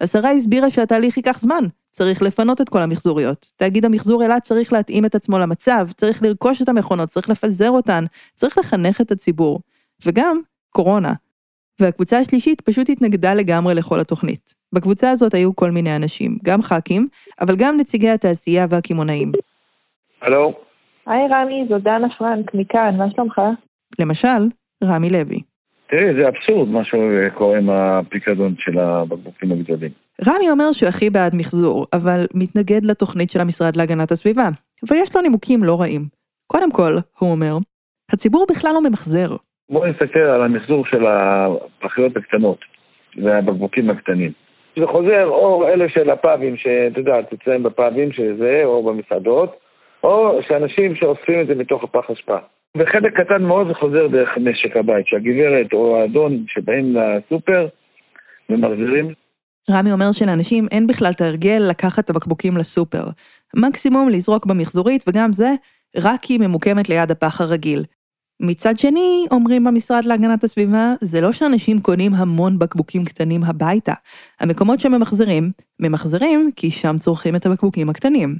השרה 0.00 0.30
הסבירה 0.30 0.70
שהתהליך 0.70 1.16
ייקח 1.16 1.38
זמן, 1.38 1.64
צריך 1.90 2.22
לפנות 2.22 2.60
את 2.60 2.68
כל 2.68 2.78
המחזוריות. 2.78 3.46
תאגיד 3.56 3.84
המחזור 3.84 4.22
אילת 4.22 4.42
צריך 4.42 4.72
להתאים 4.72 5.04
את 5.04 5.14
עצמו 5.14 5.38
למצב, 5.38 5.88
צריך 5.96 6.22
לרכוש 6.22 6.62
את 6.62 6.68
המכונות, 6.68 7.08
צריך 7.08 7.30
לפזר 7.30 7.70
אותן, 7.70 8.04
צריך 8.34 8.58
לחנך 8.58 9.00
את 9.00 9.10
הציבור. 9.10 9.60
וגם 10.06 10.40
קורונה. 10.70 11.12
והקבוצה 11.80 12.18
השלישית 12.18 12.60
פשוט 12.60 12.88
התנגדה 12.88 13.34
לגמרי 13.34 13.74
לכל 13.74 14.00
התוכנית. 14.00 14.54
בקבוצה 14.72 15.10
הזאת 15.10 15.34
היו 15.34 15.56
כל 15.56 15.70
מיני 15.70 15.96
אנשים, 15.96 16.38
גם 16.44 16.62
ח"כים, 16.62 17.08
אבל 17.40 17.56
גם 17.56 17.76
נציגי 17.78 18.10
התעשייה 18.10 18.66
והקמעונאים. 18.70 19.32
הלו? 20.22 20.52
היי 21.06 21.28
רמי, 21.30 21.66
זו 21.68 21.78
דנה 21.78 22.08
פרנק 22.18 22.54
מכאן, 22.54 22.96
מה 22.98 23.10
שלומך? 23.10 23.40
למשל, 23.98 24.48
רמי 24.84 25.10
לוי. 25.10 25.49
תראי, 25.90 26.14
זה 26.14 26.28
אבסורד 26.28 26.68
מה 26.68 26.84
שקורה 26.84 27.58
עם 27.58 27.70
הפיקדון 27.70 28.54
של 28.58 28.78
הבקבוקים 28.78 29.52
הגדולים. 29.52 29.90
רמי 30.26 30.50
אומר 30.50 30.72
שהוא 30.72 30.88
הכי 30.88 31.10
בעד 31.10 31.32
מחזור, 31.38 31.86
אבל 31.92 32.26
מתנגד 32.34 32.84
לתוכנית 32.84 33.30
של 33.30 33.40
המשרד 33.40 33.76
להגנת 33.76 34.10
הסביבה, 34.10 34.48
ויש 34.90 35.16
לו 35.16 35.22
נימוקים 35.22 35.64
לא 35.64 35.80
רעים. 35.80 36.00
קודם 36.46 36.72
כל, 36.72 36.92
הוא 37.18 37.30
אומר, 37.30 37.56
הציבור 38.12 38.46
בכלל 38.50 38.70
לא 38.74 38.82
ממחזר. 38.82 39.28
בואו 39.70 39.86
נסתכל 39.86 40.20
על 40.20 40.42
המחזור 40.42 40.84
של 40.86 41.06
הפחיות 41.06 42.16
הקטנות 42.16 42.58
והבקבוקים 43.22 43.90
הקטנים. 43.90 44.32
זה 44.76 44.86
חוזר 44.86 45.26
או 45.26 45.68
אלה 45.68 45.88
של 45.88 46.10
הפאבים, 46.10 46.56
שאת 46.56 46.96
יודעת, 46.96 47.32
אצלם 47.32 47.62
בפאבים 47.62 48.12
שזה, 48.12 48.60
או 48.64 48.82
במסעדות, 48.82 49.56
או 50.04 50.38
שאנשים 50.48 50.96
שאוספים 50.96 51.40
את 51.40 51.46
זה 51.46 51.54
מתוך 51.54 51.84
הפח 51.84 52.10
אשפה. 52.10 52.36
וחלק 52.76 53.20
קטן 53.20 53.42
מאוד 53.42 53.66
זה 53.68 53.74
חוזר 53.74 54.06
דרך 54.06 54.28
משק 54.36 54.76
הבית, 54.76 55.06
שהגברת 55.06 55.72
או 55.72 55.96
האדון 55.96 56.44
שבאים 56.48 56.96
לסופר 56.96 57.68
ומחזירים. 58.50 59.14
רמי 59.70 59.92
אומר 59.92 60.12
שלאנשים 60.12 60.66
אין 60.70 60.86
בכלל 60.86 61.10
את 61.10 61.20
ההרגל 61.20 61.62
לקחת 61.70 62.04
את 62.04 62.10
הבקבוקים 62.10 62.56
לסופר. 62.56 63.04
מקסימום 63.56 64.08
לזרוק 64.08 64.46
במחזורית, 64.46 65.04
וגם 65.08 65.32
זה 65.32 65.50
רק 65.96 66.24
היא 66.24 66.40
ממוקמת 66.40 66.88
ליד 66.88 67.10
הפח 67.10 67.40
הרגיל. 67.40 67.84
מצד 68.42 68.78
שני, 68.78 69.26
אומרים 69.30 69.64
במשרד 69.64 70.04
להגנת 70.04 70.44
הסביבה, 70.44 70.94
זה 71.00 71.20
לא 71.20 71.32
שאנשים 71.32 71.80
קונים 71.80 72.14
המון 72.14 72.58
בקבוקים 72.58 73.04
קטנים 73.04 73.44
הביתה. 73.44 73.92
המקומות 74.40 74.80
שממחזרים, 74.80 75.50
ממחזרים 75.80 76.50
כי 76.56 76.70
שם 76.70 76.96
צורכים 76.98 77.36
את 77.36 77.46
הבקבוקים 77.46 77.90
הקטנים. 77.90 78.36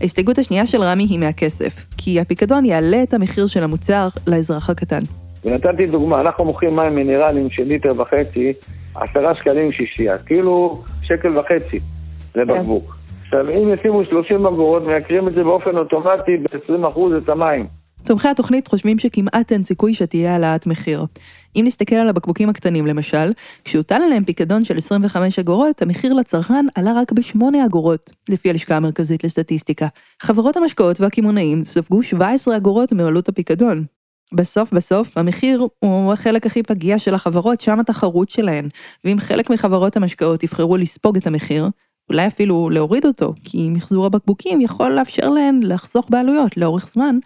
ההסתייגות 0.00 0.38
השנייה 0.38 0.66
של 0.66 0.82
רמי 0.82 1.06
היא 1.10 1.18
מהכסף, 1.18 1.86
כי 1.96 2.20
הפיקדון 2.20 2.64
יעלה 2.64 3.02
את 3.02 3.14
המחיר 3.14 3.46
של 3.46 3.62
המוצר 3.62 4.08
לאזרח 4.26 4.70
הקטן. 4.70 5.02
ונתתי 5.44 5.86
דוגמה, 5.86 6.20
אנחנו 6.20 6.44
מוכרים 6.44 6.76
מים 6.76 6.94
מינרליים 6.94 7.50
של 7.50 7.62
ליטר 7.62 7.92
וחצי, 8.00 8.52
עשרה 8.94 9.34
שקלים 9.34 9.72
שישייה, 9.72 10.18
כאילו 10.18 10.82
שקל 11.02 11.38
וחצי 11.38 11.80
לבקבוק. 12.34 12.96
עכשיו, 13.22 13.50
אם 13.50 13.74
ישימו 13.74 14.04
30 14.04 14.46
אגורות, 14.46 14.86
מייקרים 14.86 15.28
את 15.28 15.32
זה 15.32 15.44
באופן 15.44 15.76
אוטומטי 15.76 16.36
ב-20% 16.36 16.98
את 17.24 17.28
המים. 17.28 17.66
תומכי 18.04 18.28
התוכנית 18.28 18.68
חושבים 18.68 18.98
שכמעט 18.98 19.52
אין 19.52 19.62
סיכוי 19.62 19.94
שתהיה 19.94 20.32
העלאת 20.32 20.66
מחיר. 20.66 21.06
אם 21.56 21.64
נסתכל 21.66 21.94
על 21.94 22.08
הבקבוקים 22.08 22.48
הקטנים 22.48 22.86
למשל, 22.86 23.32
כשהוטל 23.64 23.94
עליהם 23.94 24.24
פיקדון 24.24 24.64
של 24.64 24.78
25 24.78 25.38
אגורות, 25.38 25.82
המחיר 25.82 26.12
לצרכן 26.12 26.66
עלה 26.74 26.92
רק 26.92 27.12
ב-8 27.12 27.44
אגורות, 27.66 28.10
לפי 28.28 28.50
הלשכה 28.50 28.76
המרכזית 28.76 29.24
לסטטיסטיקה. 29.24 29.86
חברות 30.22 30.56
המשקאות 30.56 31.00
והקמעונאים 31.00 31.64
ספגו 31.64 32.02
17 32.02 32.56
אגורות 32.56 32.92
מעלות 32.92 33.28
הפיקדון. 33.28 33.84
בסוף 34.34 34.72
בסוף, 34.72 35.18
המחיר 35.18 35.66
הוא 35.78 36.12
החלק 36.12 36.46
הכי 36.46 36.62
פגיע 36.62 36.98
של 36.98 37.14
החברות, 37.14 37.60
שם 37.60 37.80
התחרות 37.80 38.30
שלהן. 38.30 38.68
ואם 39.04 39.16
חלק 39.20 39.50
מחברות 39.50 39.96
המשקאות 39.96 40.42
יבחרו 40.42 40.76
לספוג 40.76 41.16
את 41.16 41.26
המחיר, 41.26 41.68
אולי 42.10 42.26
אפילו 42.26 42.70
להוריד 42.70 43.06
אותו, 43.06 43.32
כי 43.44 43.68
מחזור 43.70 44.06
הבקבוקים 44.06 44.60
יכול 44.60 44.92
לאפשר 44.92 45.28
להן 45.28 45.60
לחסוך 45.62 46.06
בעלויות 46.10 46.56
לאורך 46.56 46.88
זמן, 46.88 47.18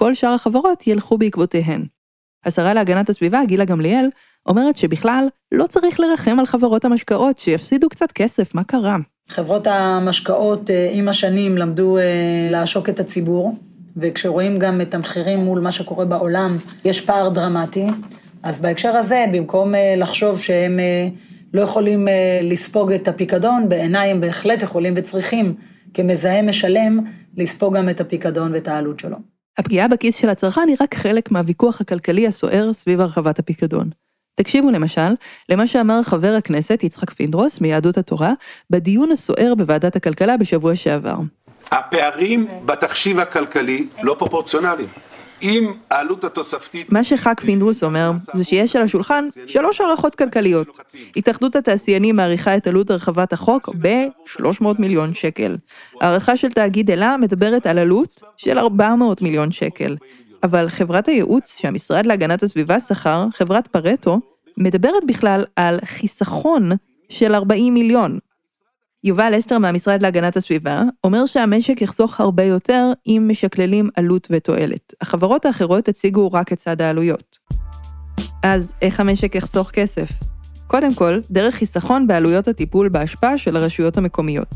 כל 0.00 0.14
שאר 0.14 0.28
החברות 0.28 0.86
ילכו 0.86 1.18
בעקבותיהן. 1.18 1.84
השרה 2.44 2.74
להגנת 2.74 3.08
הסביבה, 3.08 3.40
גילה 3.46 3.64
גמליאל, 3.64 4.08
אומרת 4.46 4.76
שבכלל 4.76 5.28
לא 5.52 5.66
צריך 5.66 6.00
לרחם 6.00 6.38
על 6.38 6.46
חברות 6.46 6.84
המשקאות, 6.84 7.38
שיפסידו 7.38 7.88
קצת 7.88 8.12
כסף, 8.12 8.54
מה 8.54 8.64
קרה? 8.64 8.96
חברות 9.28 9.66
המשקאות 9.66 10.70
אה, 10.70 10.90
עם 10.92 11.08
השנים 11.08 11.58
למדו 11.58 11.98
אה, 11.98 12.02
לעשוק 12.50 12.88
את 12.88 13.00
הציבור, 13.00 13.54
וכשרואים 13.96 14.58
גם 14.58 14.80
את 14.80 14.94
המחירים 14.94 15.38
מול 15.38 15.60
מה 15.60 15.72
שקורה 15.72 16.04
בעולם, 16.04 16.56
יש 16.84 17.00
פער 17.00 17.28
דרמטי. 17.28 17.86
אז 18.42 18.60
בהקשר 18.60 18.96
הזה, 18.96 19.24
במקום 19.32 19.74
אה, 19.74 19.94
לחשוב 19.96 20.40
שהם 20.40 20.80
לא 21.54 21.60
יכולים 21.60 22.08
לספוג 22.42 22.92
את 22.92 23.08
הפיקדון, 23.08 23.68
בעיניי 23.68 24.10
הם 24.10 24.20
בהחלט 24.20 24.62
יכולים 24.62 24.94
וצריכים, 24.96 25.54
כמזהם 25.94 26.48
משלם, 26.48 27.00
לספוג 27.36 27.76
גם 27.76 27.88
את 27.88 28.00
הפיקדון 28.00 28.52
ואת 28.52 28.68
העלות 28.68 29.00
שלו. 29.00 29.16
הפגיעה 29.58 29.88
בכיס 29.88 30.16
של 30.16 30.28
הצרכן 30.28 30.68
היא 30.68 30.76
רק 30.80 30.94
חלק 30.94 31.30
מהוויכוח 31.30 31.80
הכלכלי 31.80 32.26
הסוער 32.26 32.72
סביב 32.72 33.00
הרחבת 33.00 33.38
הפיקדון. 33.38 33.90
תקשיבו 34.34 34.70
למשל 34.70 35.14
למה 35.48 35.66
שאמר 35.66 36.02
חבר 36.02 36.34
הכנסת 36.38 36.84
יצחק 36.84 37.10
פינדרוס 37.10 37.60
מיהדות 37.60 37.98
התורה 37.98 38.32
בדיון 38.70 39.12
הסוער 39.12 39.54
בוועדת 39.54 39.96
הכלכלה 39.96 40.36
בשבוע 40.36 40.76
שעבר. 40.76 41.16
הפערים 41.70 42.46
בתחשיב 42.64 43.18
הכלכלי 43.18 43.86
לא 44.02 44.16
פרופורציונליים. 44.18 44.88
אם 45.42 45.72
העלות 45.90 46.24
התוספתית... 46.24 46.92
מה 46.92 47.04
שח"כ 47.04 47.40
פינדרוס 47.40 47.84
אומר, 47.84 48.12
זה 48.32 48.44
שיש 48.44 48.76
על 48.76 48.82
השולחן 48.82 49.28
שלוש 49.46 49.80
הערכות 49.80 50.14
כלכליות. 50.14 50.78
התאחדות 51.16 51.56
התעשיינים 51.56 52.16
מעריכה 52.16 52.56
את 52.56 52.66
עלות 52.66 52.90
הרחבת 52.90 53.32
החוק 53.32 53.68
ב-300 53.80 54.66
מיליון 54.78 55.14
שקל. 55.14 55.56
הערכה 56.00 56.36
של 56.36 56.50
תאגיד 56.50 56.90
אלה 56.90 57.16
מדברת 57.16 57.66
על 57.66 57.78
עלות 57.78 58.22
של 58.36 58.58
400 58.58 59.22
מיליון 59.22 59.52
שקל. 59.52 59.96
אבל 60.42 60.68
חברת 60.68 61.08
הייעוץ 61.08 61.58
שהמשרד 61.58 62.06
להגנת 62.06 62.42
הסביבה 62.42 62.80
שכר, 62.80 63.26
חברת 63.32 63.66
פרטו, 63.66 64.20
מדברת 64.56 65.04
בכלל 65.06 65.44
על 65.56 65.78
חיסכון 65.84 66.70
של 67.08 67.34
40 67.34 67.74
מיליון. 67.74 68.18
יובל 69.04 69.32
אסתר 69.38 69.58
מהמשרד 69.58 70.02
להגנת 70.02 70.36
הסביבה 70.36 70.82
אומר 71.04 71.26
שהמשק 71.26 71.82
יחסוך 71.82 72.20
הרבה 72.20 72.42
יותר 72.42 72.92
אם 73.06 73.24
משקללים 73.30 73.88
עלות 73.96 74.28
ותועלת. 74.30 74.94
החברות 75.00 75.46
האחרות 75.46 75.88
הציגו 75.88 76.32
רק 76.32 76.52
את 76.52 76.58
צד 76.58 76.82
העלויות. 76.82 77.38
אז 78.42 78.72
איך 78.82 79.00
המשק 79.00 79.34
יחסוך 79.34 79.70
כסף? 79.70 80.10
קודם 80.66 80.94
כל, 80.94 81.20
דרך 81.30 81.54
חיסכון 81.54 82.06
בעלויות 82.06 82.48
הטיפול 82.48 82.88
בהשפעה 82.88 83.38
של 83.38 83.56
הרשויות 83.56 83.98
המקומיות. 83.98 84.54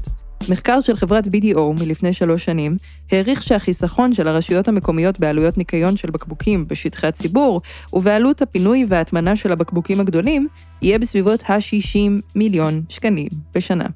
מחקר 0.49 0.81
של 0.81 0.97
חברת 0.97 1.27
BDO 1.27 1.61
מלפני 1.81 2.13
שלוש 2.13 2.45
שנים 2.45 2.77
העריך 3.13 3.43
שהחיסכון 3.43 4.13
של 4.13 4.29
הרשויות 4.29 4.69
המקומיות 4.69 5.21
בעלויות 5.21 5.59
ניקיון 5.59 5.97
של 5.97 6.11
בקבוקים 6.11 6.69
בשטחי 6.69 7.07
הציבור 7.07 7.61
ובעלות 7.93 8.43
הפינוי 8.43 8.85
וההטמנה 8.89 9.37
של 9.37 9.53
הבקבוקים 9.53 10.01
הגדולים 10.01 10.49
יהיה 10.83 10.99
בסביבות 10.99 11.51
ה-60 11.51 12.23
מיליון 12.35 12.83
שקלים 12.89 13.29
בשנה. 13.55 13.87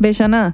בשנה. 0.00 0.50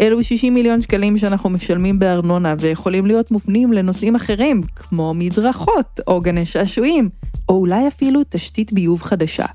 אלו 0.00 0.22
60 0.22 0.54
מיליון 0.54 0.82
שקלים 0.82 1.18
שאנחנו 1.18 1.50
משלמים 1.50 1.98
בארנונה 1.98 2.54
ויכולים 2.58 3.06
להיות 3.06 3.30
מופנים 3.30 3.72
לנושאים 3.72 4.16
אחרים, 4.16 4.62
כמו 4.76 5.14
מדרכות 5.14 6.00
או 6.06 6.20
גני 6.20 6.46
שעשועים, 6.46 7.08
או 7.48 7.54
אולי 7.54 7.88
אפילו 7.88 8.20
תשתית 8.28 8.72
ביוב 8.72 9.02
חדשה. 9.02 9.46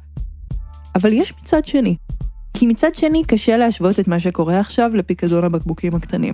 אבל 0.96 1.14
יש 1.14 1.34
מצד 1.42 1.66
שני. 1.66 1.96
כי 2.54 2.68
מצד 2.68 2.96
שני 2.96 3.24
קשה 3.28 3.58
להשוות 3.58 4.00
את 4.00 4.08
מה 4.08 4.20
שקורה 4.20 4.60
עכשיו 4.60 4.92
לפיקדון 4.94 5.44
הבקבוקים 5.44 5.96
הקטנים. 5.96 6.34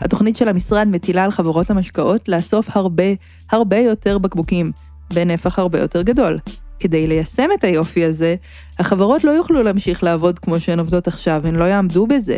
התוכנית 0.00 0.36
של 0.36 0.48
המשרד 0.48 0.88
מטילה 0.88 1.24
על 1.24 1.30
חברות 1.30 1.70
המשקאות 1.70 2.28
לאסוף 2.28 2.76
הרבה, 2.76 3.04
הרבה 3.50 3.78
יותר 3.78 4.18
בקבוקים, 4.18 4.72
בנפח 5.14 5.58
הרבה 5.58 5.78
יותר 5.80 6.02
גדול. 6.02 6.38
כדי 6.80 7.06
ליישם 7.06 7.48
את 7.58 7.64
היופי 7.64 8.04
הזה, 8.04 8.34
החברות 8.78 9.24
לא 9.24 9.30
יוכלו 9.30 9.62
להמשיך 9.62 10.02
לעבוד 10.02 10.38
כמו 10.38 10.60
שהן 10.60 10.78
עובדות 10.78 11.08
עכשיו, 11.08 11.42
הן 11.44 11.56
לא 11.56 11.64
יעמדו 11.64 12.06
בזה. 12.06 12.36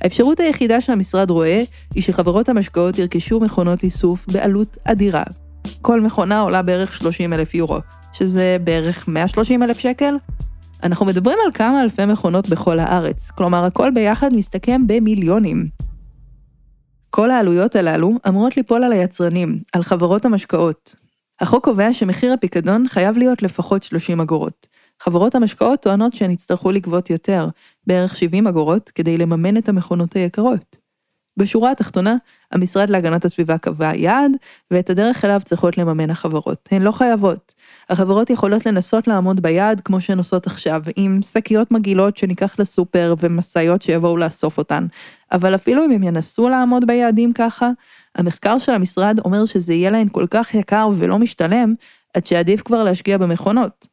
האפשרות 0.00 0.40
היחידה 0.40 0.80
שהמשרד 0.80 1.30
רואה, 1.30 1.62
היא 1.94 2.02
שחברות 2.02 2.48
המשקאות 2.48 2.98
ירכשו 2.98 3.40
מכונות 3.40 3.82
איסוף 3.82 4.26
בעלות 4.28 4.76
אדירה. 4.84 5.22
כל 5.82 6.00
מכונה 6.00 6.40
עולה 6.40 6.62
בערך 6.62 6.94
30 6.94 7.32
אלף 7.32 7.54
יורו, 7.54 7.78
שזה 8.12 8.56
בערך 8.64 9.08
130 9.08 9.62
אלף 9.62 9.78
שקל. 9.78 10.14
אנחנו 10.82 11.06
מדברים 11.06 11.38
על 11.46 11.52
כמה 11.52 11.82
אלפי 11.82 12.04
מכונות 12.04 12.48
בכל 12.48 12.78
הארץ, 12.78 13.30
כלומר 13.30 13.64
הכל 13.64 13.90
ביחד 13.94 14.28
מסתכם 14.32 14.86
במיליונים. 14.86 15.68
כל 17.10 17.30
העלויות 17.30 17.76
הללו 17.76 18.12
אמורות 18.28 18.56
ליפול 18.56 18.84
על 18.84 18.92
היצרנים, 18.92 19.58
על 19.72 19.82
חברות 19.82 20.24
המשקאות. 20.24 20.94
החוק 21.40 21.64
קובע 21.64 21.94
שמחיר 21.94 22.32
הפיקדון 22.32 22.88
חייב 22.88 23.18
להיות 23.18 23.42
לפחות 23.42 23.82
30 23.82 24.20
אגורות. 24.20 24.68
חברות 25.00 25.34
המשקאות 25.34 25.82
טוענות 25.82 26.14
שהן 26.14 26.30
יצטרכו 26.30 26.70
לגבות 26.72 27.10
יותר, 27.10 27.48
בערך 27.86 28.16
70 28.16 28.46
אגורות, 28.46 28.90
כדי 28.94 29.16
לממן 29.16 29.56
את 29.56 29.68
המכונות 29.68 30.12
היקרות. 30.12 30.76
בשורה 31.36 31.70
התחתונה, 31.70 32.16
המשרד 32.52 32.90
להגנת 32.90 33.24
הסביבה 33.24 33.58
קבע 33.58 33.96
יעד, 33.96 34.32
ואת 34.70 34.90
הדרך 34.90 35.24
אליו 35.24 35.40
צריכות 35.44 35.78
לממן 35.78 36.10
החברות. 36.10 36.68
הן 36.72 36.82
לא 36.82 36.90
חייבות. 36.90 37.54
החברות 37.90 38.30
יכולות 38.30 38.66
לנסות 38.66 39.08
לעמוד 39.08 39.40
ביעד 39.40 39.80
כמו 39.80 40.00
שהן 40.00 40.18
עושות 40.18 40.46
עכשיו, 40.46 40.80
עם 40.96 41.18
שקיות 41.22 41.70
מגעילות 41.70 42.16
שניקח 42.16 42.60
לסופר 42.60 43.14
ומשאיות 43.20 43.82
שיבואו 43.82 44.16
לאסוף 44.16 44.58
אותן. 44.58 44.86
אבל 45.32 45.54
אפילו 45.54 45.84
אם 45.84 45.90
הם 45.90 46.02
ינסו 46.02 46.48
לעמוד 46.48 46.86
ביעדים 46.86 47.32
ככה, 47.32 47.70
המחקר 48.16 48.58
של 48.58 48.72
המשרד 48.72 49.18
אומר 49.24 49.44
שזה 49.44 49.74
יהיה 49.74 49.90
להן 49.90 50.08
כל 50.12 50.26
כך 50.30 50.54
יקר 50.54 50.88
ולא 50.98 51.18
משתלם, 51.18 51.74
עד 52.14 52.26
שעדיף 52.26 52.62
כבר 52.62 52.82
להשקיע 52.82 53.18
במכונות. 53.18 53.86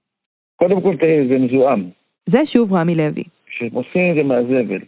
קודם 0.55 0.81
כל 0.81 0.95
תראי, 0.99 1.27
זה 1.29 1.37
מזוהם. 1.37 1.89
זה 2.25 2.45
שוב 2.45 2.73
רמי 2.73 2.95
לוי. 2.95 3.23
כשהם 3.45 3.69
עושים 3.73 4.11
את 4.11 4.15
זה 4.15 4.23
מהזבל, 4.23 4.79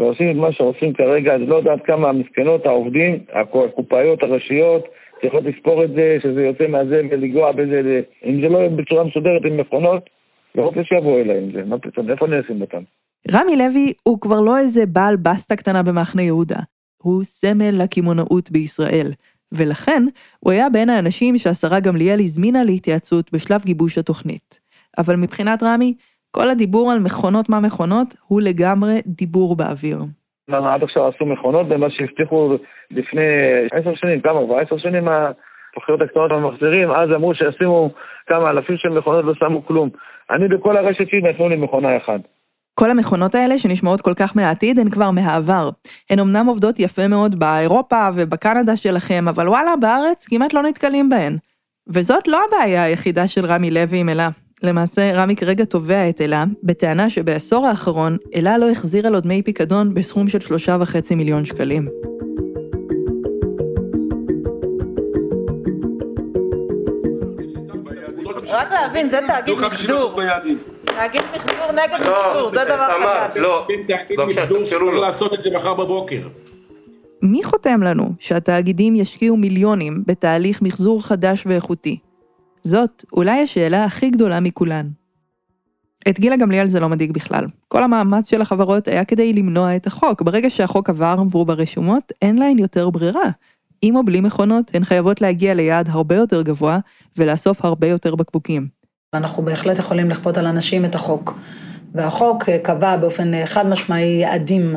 ועושים 0.00 0.30
את 0.30 0.36
מה 0.36 0.52
שעושים 0.52 0.92
כרגע, 0.92 1.34
אז 1.34 1.40
לא 1.46 1.56
יודעת 1.56 1.86
כמה 1.86 2.08
המסכנות, 2.08 2.66
העובדים, 2.66 3.18
הקופאיות 3.32 4.22
הראשיות, 4.22 4.84
צריכות 5.20 5.44
לספור 5.44 5.84
את 5.84 5.90
זה, 5.90 6.16
שזה 6.22 6.42
יוצא 6.42 6.66
מהזבל, 6.66 7.16
לנגוע 7.16 7.52
בזה, 7.52 8.00
אם 8.24 8.40
זה 8.40 8.48
לא 8.48 8.68
בצורה 8.68 9.04
מסודרת 9.04 9.42
עם 9.44 9.56
מכונות, 9.56 10.10
לפחות 10.54 10.74
שיבואו 10.84 11.18
אליי 11.18 11.38
עם 11.38 11.52
זה, 11.52 11.64
מה 11.64 11.78
פתאום, 11.78 12.10
איפה 12.10 12.26
אני 12.26 12.40
אשים 12.40 12.60
אותם? 12.60 12.82
רמי 13.32 13.56
לוי 13.56 13.92
הוא 14.02 14.20
כבר 14.20 14.40
לא 14.40 14.58
איזה 14.58 14.86
בעל 14.86 15.16
בסטה 15.16 15.56
קטנה 15.56 15.82
במחנה 15.82 16.22
יהודה, 16.22 16.58
הוא 17.02 17.22
סמל 17.22 17.82
לקמעונאות 17.82 18.50
בישראל, 18.50 19.06
ולכן 19.52 20.02
הוא 20.40 20.52
היה 20.52 20.70
בין 20.70 20.90
האנשים 20.90 21.38
שהשרה 21.38 21.80
גמליאל 21.80 22.20
הזמינה 22.20 22.64
להתייעצות 22.64 23.32
בשלב 23.32 23.64
גיבוש 23.64 23.98
התוכנית. 23.98 24.60
אבל 24.98 25.16
מבחינת 25.16 25.62
רמי, 25.62 25.94
כל 26.38 26.50
הדיבור 26.50 26.92
על 26.92 26.98
מכונות 26.98 27.48
מה 27.48 27.60
מכונות 27.60 28.14
הוא 28.28 28.40
לגמרי 28.40 28.94
דיבור 29.06 29.56
באוויר. 29.56 29.98
למה 30.48 30.74
עד 30.74 30.82
עכשיו 30.82 31.06
עשו 31.08 31.26
מכונות 31.26 31.68
במה 31.68 31.86
שהבטיחו 31.90 32.56
לפני 32.90 33.22
עשר 33.72 33.94
שנים, 33.94 34.20
כמה 34.20 34.40
כבר 34.46 34.56
עשר 34.58 34.78
שנים 34.78 35.08
התוכניות 35.08 36.02
הקטנות 36.02 36.30
המחזירים, 36.30 36.90
אז 36.90 37.10
אמרו 37.14 37.34
שישימו 37.34 37.90
כמה 38.26 38.50
אלפים 38.50 38.76
של 38.76 38.88
מכונות 38.88 39.24
לא 39.24 39.34
שמו 39.34 39.66
כלום. 39.66 39.88
אני 40.30 40.48
בכל 40.48 40.76
הרשת 40.76 41.08
שלי 41.10 41.20
נתנו 41.20 41.48
לי 41.48 41.56
מכונה 41.56 41.96
אחת. 41.96 42.20
כל 42.74 42.90
המכונות 42.90 43.34
האלה 43.34 43.58
שנשמעות 43.58 44.00
כל 44.00 44.14
כך 44.14 44.36
מהעתיד 44.36 44.78
הן 44.78 44.90
כבר 44.90 45.10
מהעבר. 45.10 45.68
הן 46.10 46.18
אמנם 46.18 46.46
עובדות 46.46 46.78
יפה 46.78 47.08
מאוד 47.08 47.38
באירופה 47.38 48.08
ובקנדה 48.14 48.76
שלכם, 48.76 49.28
אבל 49.28 49.48
וואלה, 49.48 49.70
בארץ 49.80 50.26
כמעט 50.30 50.54
לא 50.54 50.62
נתקלים 50.62 51.08
בהן. 51.08 51.32
וזאת 51.88 52.28
לא 52.28 52.40
הבעיה 52.48 52.84
היחידה 52.84 53.28
של 53.28 53.46
רמי 53.46 53.70
לוי 53.70 54.00
עם 54.00 54.08
אלה. 54.08 54.28
למעשה, 54.62 55.12
רמי 55.14 55.36
כרגע 55.36 55.64
תובע 55.64 56.08
את 56.08 56.20
אלה, 56.20 56.44
בטענה 56.62 57.10
שבעשור 57.10 57.66
האחרון, 57.66 58.16
אלה 58.34 58.58
לא 58.58 58.70
החזירה 58.70 59.10
לו 59.10 59.20
דמי 59.20 59.42
פיקדון 59.42 59.94
בסכום 59.94 60.28
של 60.28 60.40
שלושה 60.40 60.76
וחצי 60.80 61.14
מיליון 61.14 61.44
שקלים. 61.44 61.88
רק 68.48 68.72
להבין, 68.72 69.10
זה 69.10 69.18
תאגיד 69.26 69.58
מחזור. 69.58 70.20
תאגיד 70.84 71.22
מחזור 71.36 71.72
נגד 71.72 72.00
מחזור, 72.00 72.50
זה 72.50 72.64
דבר 72.64 72.88
חדש. 73.02 73.36
לא, 73.36 73.66
תאגיד 73.86 74.20
מחזור 74.26 74.64
צריך 74.64 74.96
לעשות 75.00 75.34
את 75.34 75.42
זה 75.42 75.50
מחר 75.54 75.74
בבוקר. 75.74 76.28
מי 77.22 77.44
חותם 77.44 77.82
לנו 77.82 78.04
שהתאגידים 78.18 78.96
ישקיעו 78.96 79.36
מיליונים 79.36 80.02
בתהליך 80.06 80.62
מחזור 80.62 81.02
חדש 81.06 81.46
ואיכותי? 81.46 81.98
זאת 82.66 83.04
אולי 83.12 83.42
השאלה 83.42 83.84
הכי 83.84 84.10
גדולה 84.10 84.40
מכולן. 84.40 84.86
את 86.08 86.20
גילה 86.20 86.36
גמליאל 86.36 86.68
זה 86.68 86.80
לא 86.80 86.88
מדאיג 86.88 87.12
בכלל. 87.12 87.46
כל 87.68 87.82
המאמץ 87.82 88.30
של 88.30 88.42
החברות 88.42 88.88
היה 88.88 89.04
כדי 89.04 89.32
למנוע 89.32 89.76
את 89.76 89.86
החוק. 89.86 90.22
ברגע 90.22 90.50
שהחוק 90.50 90.90
עבר 90.90 91.22
והוא 91.30 91.46
ברשומות, 91.46 92.12
אין 92.22 92.38
להן 92.38 92.58
יותר 92.58 92.90
ברירה. 92.90 93.30
עם 93.82 93.96
או 93.96 94.04
בלי 94.04 94.20
מכונות, 94.20 94.74
הן 94.74 94.84
חייבות 94.84 95.20
להגיע 95.20 95.54
ליעד 95.54 95.88
הרבה 95.88 96.14
יותר 96.14 96.42
גבוה 96.42 96.78
ולאסוף 97.16 97.64
הרבה 97.64 97.86
יותר 97.86 98.14
בקבוקים. 98.14 98.68
אנחנו 99.14 99.42
בהחלט 99.42 99.78
יכולים 99.78 100.10
לכפות 100.10 100.38
על 100.38 100.46
אנשים 100.46 100.84
את 100.84 100.94
החוק. 100.94 101.38
והחוק 101.94 102.44
קבע 102.62 102.96
באופן 102.96 103.46
חד 103.46 103.66
משמעי 103.66 104.20
יעדים 104.22 104.76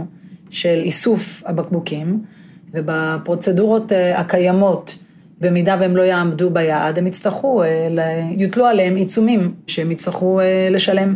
של 0.50 0.82
איסוף 0.84 1.44
הבקבוקים, 1.46 2.24
ובפרוצדורות 2.74 3.92
הקיימות, 4.16 5.00
במידה 5.42 5.76
והם 5.80 5.96
לא 5.96 6.02
יעמדו 6.02 6.50
ביעד, 6.50 6.98
הם 6.98 7.08
יצטרכו, 7.08 7.64
יוטלו 8.38 8.66
עליהם 8.66 8.96
עיצומים 8.96 9.54
שהם 9.68 9.92
יצטרכו 9.92 10.40
לשלם. 10.72 11.16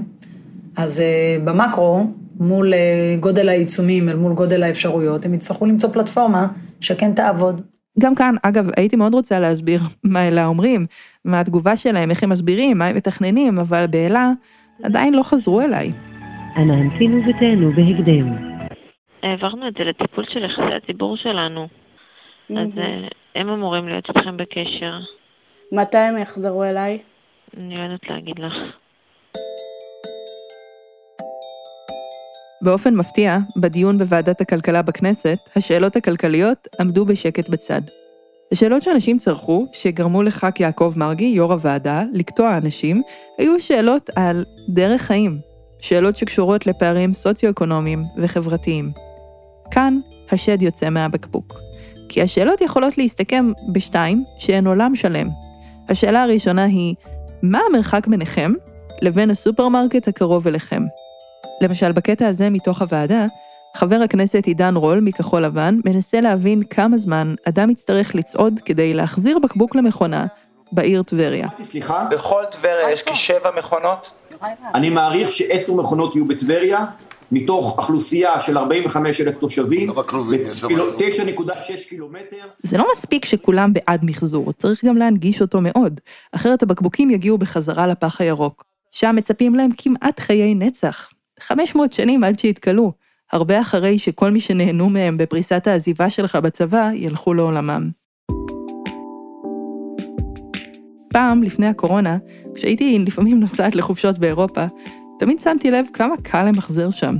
אז 0.77 1.03
במקרו, 1.43 2.03
מול 2.39 2.73
גודל 3.19 3.49
העיצומים, 3.49 4.09
אל 4.09 4.15
מול 4.15 4.33
גודל 4.33 4.63
האפשרויות, 4.63 5.25
הם 5.25 5.33
יצטרכו 5.33 5.65
למצוא 5.65 5.89
פלטפורמה 5.89 6.47
שכן 6.81 7.13
תעבוד. 7.13 7.61
גם 7.99 8.15
כאן, 8.15 8.33
אגב, 8.43 8.69
הייתי 8.77 8.95
מאוד 8.95 9.13
רוצה 9.13 9.39
להסביר 9.39 9.79
מה 10.03 10.27
אלה 10.27 10.45
אומרים, 10.45 10.85
מה 11.25 11.39
התגובה 11.39 11.77
שלהם, 11.77 12.09
איך 12.09 12.23
הם 12.23 12.29
מסבירים, 12.29 12.77
מה 12.77 12.85
הם 12.85 12.95
מתכננים, 12.95 13.59
אבל 13.59 13.85
באלה 13.89 14.31
עדיין 14.83 15.13
לא 15.13 15.23
חזרו 15.23 15.61
אליי. 15.61 15.91
אנא 16.57 16.73
המתינו 16.73 17.21
ותהנו 17.27 17.71
בהקדם. 17.75 18.53
העברנו 19.23 19.67
את 19.67 19.73
זה 19.77 19.83
לטיפול 19.83 20.25
של 20.33 20.39
יחסי 20.43 20.75
הציבור 20.83 21.17
שלנו, 21.17 21.67
אז 22.49 22.69
הם 23.35 23.49
אמורים 23.49 23.87
להיות 23.87 24.05
איתכם 24.09 24.37
בקשר. 24.37 24.93
מתי 25.71 25.97
הם 25.97 26.17
יחזרו 26.17 26.63
אליי? 26.63 26.99
אני 27.57 27.77
לא 27.77 27.83
יודעת 27.83 28.09
להגיד 28.09 28.39
לך. 28.39 28.53
באופן 32.61 32.95
מפתיע, 32.95 33.37
בדיון 33.61 33.97
בוועדת 33.97 34.41
הכלכלה 34.41 34.81
בכנסת, 34.81 35.37
השאלות 35.55 35.95
הכלכליות 35.95 36.67
עמדו 36.79 37.05
בשקט 37.05 37.49
בצד. 37.49 37.81
השאלות 38.51 38.81
שאנשים 38.81 39.17
צרכו, 39.17 39.67
שגרמו 39.71 40.23
לח"כ 40.23 40.59
יעקב 40.59 40.93
מרגי, 40.95 41.25
יו"ר 41.25 41.53
הוועדה, 41.53 42.03
לקטוע 42.13 42.57
אנשים, 42.57 43.01
היו 43.37 43.59
שאלות 43.59 44.09
על 44.15 44.45
דרך 44.69 45.01
חיים, 45.01 45.31
שאלות 45.79 46.15
שקשורות 46.15 46.67
לפערים 46.67 47.13
סוציו-אקונומיים 47.13 48.01
וחברתיים. 48.17 48.85
כאן 49.71 49.93
השד 50.31 50.61
יוצא 50.61 50.89
מהבקבוק. 50.89 51.62
כי 52.13 52.21
השאלות 52.21 52.61
יכולות 52.61 52.97
להסתכם 52.97 53.51
בשתיים, 53.67 54.23
שהן 54.37 54.67
עולם 54.67 54.95
שלם. 54.95 55.29
השאלה 55.89 56.23
הראשונה 56.23 56.63
היא, 56.63 56.95
מה 57.43 57.59
המרחק 57.69 58.07
ביניכם 58.07 58.53
לבין 59.01 59.31
הסופרמרקט 59.31 60.07
הקרוב 60.07 60.47
אליכם? 60.47 60.83
למשל, 61.61 61.91
בקטע 61.91 62.27
הזה 62.27 62.49
מתוך 62.49 62.81
הוועדה, 62.81 63.25
חבר 63.75 63.95
הכנסת 63.95 64.45
עידן 64.45 64.75
רול 64.75 64.99
מכחול 64.99 65.41
לבן 65.45 65.79
מנסה 65.85 66.21
להבין 66.21 66.63
כמה 66.63 66.97
זמן 66.97 67.35
אדם 67.49 67.69
יצטרך 67.69 68.15
לצעוד 68.15 68.59
כדי 68.65 68.93
להחזיר 68.93 69.39
בקבוק 69.39 69.75
למכונה 69.75 70.25
בעיר 70.71 71.03
טבריה. 71.03 71.47
סליחה? 71.63 72.05
בכל 72.11 72.43
טבריה 72.51 72.91
יש 72.91 73.03
כשבע 73.03 73.49
מכונות? 73.57 74.11
אני 74.75 74.89
מעריך 74.89 75.31
שעשר 75.31 75.73
מכונות 75.73 76.15
יהיו 76.15 76.27
בטבריה, 76.27 76.85
מתוך 77.31 77.77
אוכלוסייה 77.77 78.39
של 78.39 78.57
45 78.57 79.21
אלף 79.21 79.37
תושבים, 79.37 79.89
9.6 79.89 79.95
קילומטר. 81.89 82.45
זה 82.59 82.77
לא 82.77 82.87
מספיק 82.91 83.25
שכולם 83.25 83.73
בעד 83.73 84.05
מחזור, 84.05 84.51
צריך 84.51 84.85
גם 84.85 84.97
להנגיש 84.97 85.41
אותו 85.41 85.59
מאוד, 85.61 85.99
אחרת 86.31 86.63
הבקבוקים 86.63 87.09
יגיעו 87.09 87.37
בחזרה 87.37 87.87
לפח 87.87 88.21
הירוק. 88.21 88.63
שם 88.91 89.15
מצפים 89.15 89.55
להם 89.55 89.69
כמעט 89.77 90.19
חיי 90.19 90.55
נצח. 90.55 91.09
500 91.39 91.93
שנים 91.93 92.23
עד 92.23 92.39
שיתכלו, 92.39 92.91
הרבה 93.31 93.61
אחרי 93.61 93.99
שכל 93.99 94.31
מי 94.31 94.39
שנהנו 94.39 94.89
מהם 94.89 95.17
בפריסת 95.17 95.67
העזיבה 95.67 96.09
שלך 96.09 96.35
בצבא 96.35 96.89
ילכו 96.93 97.33
לעולמם. 97.33 97.89
פעם, 101.09 101.43
לפני 101.43 101.67
הקורונה, 101.67 102.17
כשהייתי 102.55 102.99
לפעמים 102.99 103.39
נוסעת 103.39 103.75
לחופשות 103.75 104.19
באירופה, 104.19 104.65
תמיד 105.23 105.39
שמתי 105.39 105.71
לב 105.71 105.85
כמה 105.93 106.15
קל 106.23 106.43
למחזר 106.43 106.89
שם. 106.89 107.15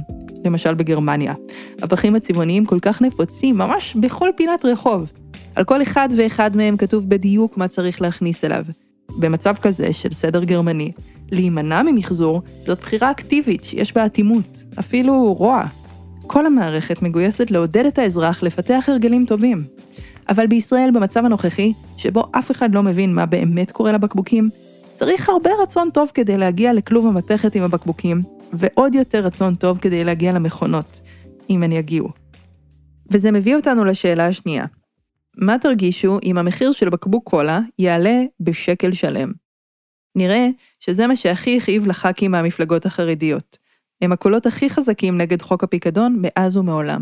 למשל 0.45 0.73
בגרמניה. 0.73 1.33
הפחים 1.81 2.15
הצבעוניים 2.15 2.65
כל 2.65 2.79
כך 2.81 3.01
נפוצים, 3.01 3.57
ממש 3.57 3.95
בכל 3.95 4.29
פינת 4.37 4.65
רחוב. 4.65 5.11
על 5.55 5.63
כל 5.63 5.81
אחד 5.81 6.09
ואחד 6.17 6.55
מהם 6.55 6.77
כתוב 6.77 7.09
בדיוק 7.09 7.57
מה 7.57 7.67
צריך 7.67 8.01
להכניס 8.01 8.43
אליו. 8.43 8.65
במצב 9.19 9.55
כזה 9.61 9.93
של 9.93 10.13
סדר 10.13 10.43
גרמני, 10.43 10.91
להימנע 11.31 11.83
ממחזור 11.83 12.41
זאת 12.65 12.79
בחירה 12.79 13.11
אקטיבית 13.11 13.63
שיש 13.63 13.93
בה 13.93 14.05
אטימות, 14.05 14.63
אפילו 14.79 15.33
רוע. 15.33 15.63
כל 16.27 16.45
המערכת 16.45 17.01
מגויסת 17.01 17.51
לעודד 17.51 17.85
את 17.85 17.99
האזרח 17.99 18.43
לפתח 18.43 18.83
הרגלים 18.87 19.25
טובים. 19.25 19.63
אבל 20.29 20.47
בישראל 20.47 20.91
במצב 20.93 21.25
הנוכחי, 21.25 21.73
שבו 21.97 22.23
אף 22.31 22.51
אחד 22.51 22.75
לא 22.75 22.83
מבין 22.83 23.13
מה 23.13 23.25
באמת 23.25 23.71
קורה 23.71 23.91
לבקבוקים, 23.91 24.49
צריך 25.05 25.29
הרבה 25.29 25.49
רצון 25.63 25.89
טוב 25.93 26.11
כדי 26.13 26.37
להגיע 26.37 26.73
לכלוב 26.73 27.07
המתכת 27.07 27.55
עם 27.55 27.63
הבקבוקים, 27.63 28.19
ועוד 28.53 28.95
יותר 28.95 29.19
רצון 29.19 29.55
טוב 29.55 29.77
כדי 29.77 30.03
להגיע 30.03 30.31
למכונות, 30.31 30.99
אם 31.49 31.63
הן 31.63 31.71
יגיעו. 31.71 32.09
וזה 33.11 33.31
מביא 33.31 33.55
אותנו 33.55 33.85
לשאלה 33.85 34.27
השנייה. 34.27 34.65
מה 35.37 35.59
תרגישו 35.59 36.19
אם 36.23 36.37
המחיר 36.37 36.71
של 36.71 36.89
בקבוק 36.89 37.29
קולה 37.29 37.59
יעלה 37.79 38.21
בשקל 38.39 38.93
שלם? 38.93 39.31
נראה 40.15 40.47
שזה 40.79 41.07
מה 41.07 41.15
שהכי 41.15 41.57
הכאיב 41.57 41.87
לח"כים 41.87 42.31
מהמפלגות 42.31 42.85
החרדיות. 42.85 43.57
הם 44.01 44.11
הקולות 44.11 44.45
הכי 44.45 44.69
חזקים 44.69 45.17
נגד 45.17 45.41
חוק 45.41 45.63
הפיקדון 45.63 46.17
מאז 46.21 46.57
ומעולם. 46.57 47.01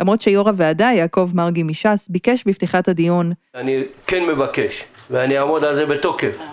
למרות 0.00 0.20
שיו"ר 0.20 0.48
הוועדה, 0.48 0.90
יעקב 0.96 1.30
מרגי 1.34 1.62
מש"ס, 1.62 2.08
ביקש 2.08 2.44
בפתיחת 2.46 2.88
הדיון 2.88 3.32
אני 3.54 3.84
כן 4.06 4.26
מבקש, 4.26 4.84
ואני 5.10 5.38
אעמוד 5.38 5.64
על 5.64 5.74
זה 5.74 5.86
בתוקף. 5.86 6.51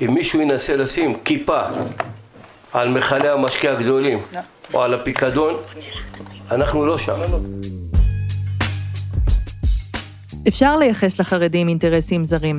אם 0.00 0.14
מישהו 0.14 0.40
ינסה 0.40 0.76
לשים 0.76 1.16
כיפה 1.24 1.60
על 2.72 2.88
מכלי 2.88 3.28
המשקה 3.28 3.72
הגדולים 3.72 4.18
או 4.74 4.82
על 4.82 4.94
הפיקדון, 4.94 5.54
אנחנו 6.50 6.86
לא 6.86 6.98
שם. 6.98 7.20
אפשר 10.48 10.76
לייחס 10.76 11.20
לחרדים 11.20 11.68
אינטרסים 11.68 12.24
זרים. 12.24 12.58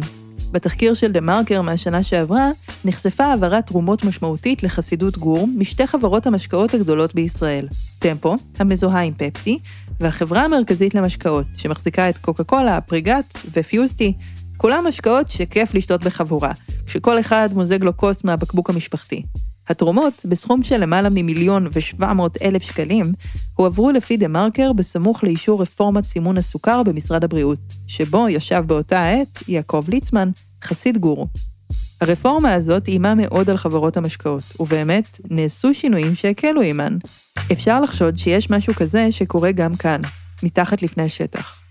בתחקיר 0.52 0.93
של 0.93 1.12
דה 1.12 1.21
מרקר 1.21 1.62
מהשנה 1.62 2.04
שעברה, 2.04 2.49
נחשפה 2.86 3.25
העברת 3.25 3.67
תרומות 3.67 4.06
משמעותית 4.06 4.63
לחסידות 4.63 5.17
גור 5.17 5.47
משתי 5.58 5.88
חברות 5.88 6.28
המשקאות 6.28 6.73
הגדולות 6.73 7.15
בישראל, 7.15 7.67
טמפו, 7.99 8.36
המזוהה 8.60 9.02
עם 9.02 9.13
פפסי, 9.13 9.60
והחברה 9.99 10.45
המרכזית 10.45 10.95
למשקאות, 10.95 11.45
שמחזיקה 11.56 12.10
את 12.10 12.17
קוקה 12.17 12.43
קולה, 12.43 12.82
פריגת 12.82 13.34
ופיוסטי, 13.52 14.13
כולם 14.62 14.88
משקאות 14.88 15.28
שכיף 15.28 15.74
לשתות 15.74 16.04
בחבורה, 16.04 16.52
כשכל 16.86 17.19
אחד 17.19 17.50
מוזג 17.54 17.84
לו 17.84 17.98
כוס 17.98 18.24
מהבקבוק 18.24 18.69
המשפחתי. 18.69 19.24
התרומות, 19.67 20.26
בסכום 20.26 20.63
של 20.63 20.78
למעלה 20.78 21.10
ממיליון 21.10 21.67
ושבע 21.74 22.13
מאות 22.13 22.38
אלף 22.41 22.63
שקלים, 22.63 23.13
הועברו 23.54 23.91
לפי 23.91 24.17
דה 24.17 24.28
מרקר 24.28 24.74
בסמוך 24.74 25.24
לאישור 25.24 25.62
רפורמת 25.62 26.06
סימון 26.06 26.38
הסוכר 26.38 26.84
במשרד 26.84 27.24
הבריאות, 27.24 27.60
שבו 27.88 28.30
ישב 28.30 28.63
באותה 28.67 29.00
העת 29.00 29.39
יעקב 29.48 29.86
ליצמן, 29.88 30.30
חסיד 30.63 30.98
גורו. 30.98 31.28
הרפורמה 32.02 32.54
הזאת 32.54 32.88
איימה 32.88 33.15
מאוד 33.15 33.50
על 33.50 33.58
חברות 33.58 33.98
המשקאות, 33.98 34.43
ובאמת, 34.60 35.19
נעשו 35.30 35.74
שינויים 35.74 36.15
שהקלו 36.15 36.62
עימן. 36.62 36.98
אפשר 37.52 37.82
לחשוד 37.82 38.17
שיש 38.17 38.50
משהו 38.50 38.74
כזה 38.74 39.12
שקורה 39.12 39.52
גם 39.52 39.76
כאן, 39.76 40.02
מתחת 40.43 40.82
לפני 40.82 41.04
השטח. 41.04 41.62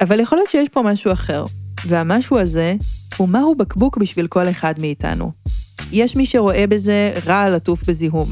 אבל 0.00 0.20
יכול 0.20 0.38
להיות 0.38 0.50
שיש 0.50 0.68
פה 0.68 0.82
משהו 0.82 1.12
אחר, 1.12 1.44
והמשהו 1.86 2.38
הזה 2.38 2.74
הוא 3.16 3.28
מהו 3.28 3.54
בקבוק 3.54 3.96
בשביל 3.96 4.26
כל 4.26 4.48
אחד 4.48 4.74
מאיתנו. 4.80 5.32
יש 5.92 6.16
מי 6.16 6.26
שרואה 6.26 6.66
בזה 6.66 7.14
רע 7.26 7.50
לטוף 7.50 7.88
בזיהום, 7.88 8.28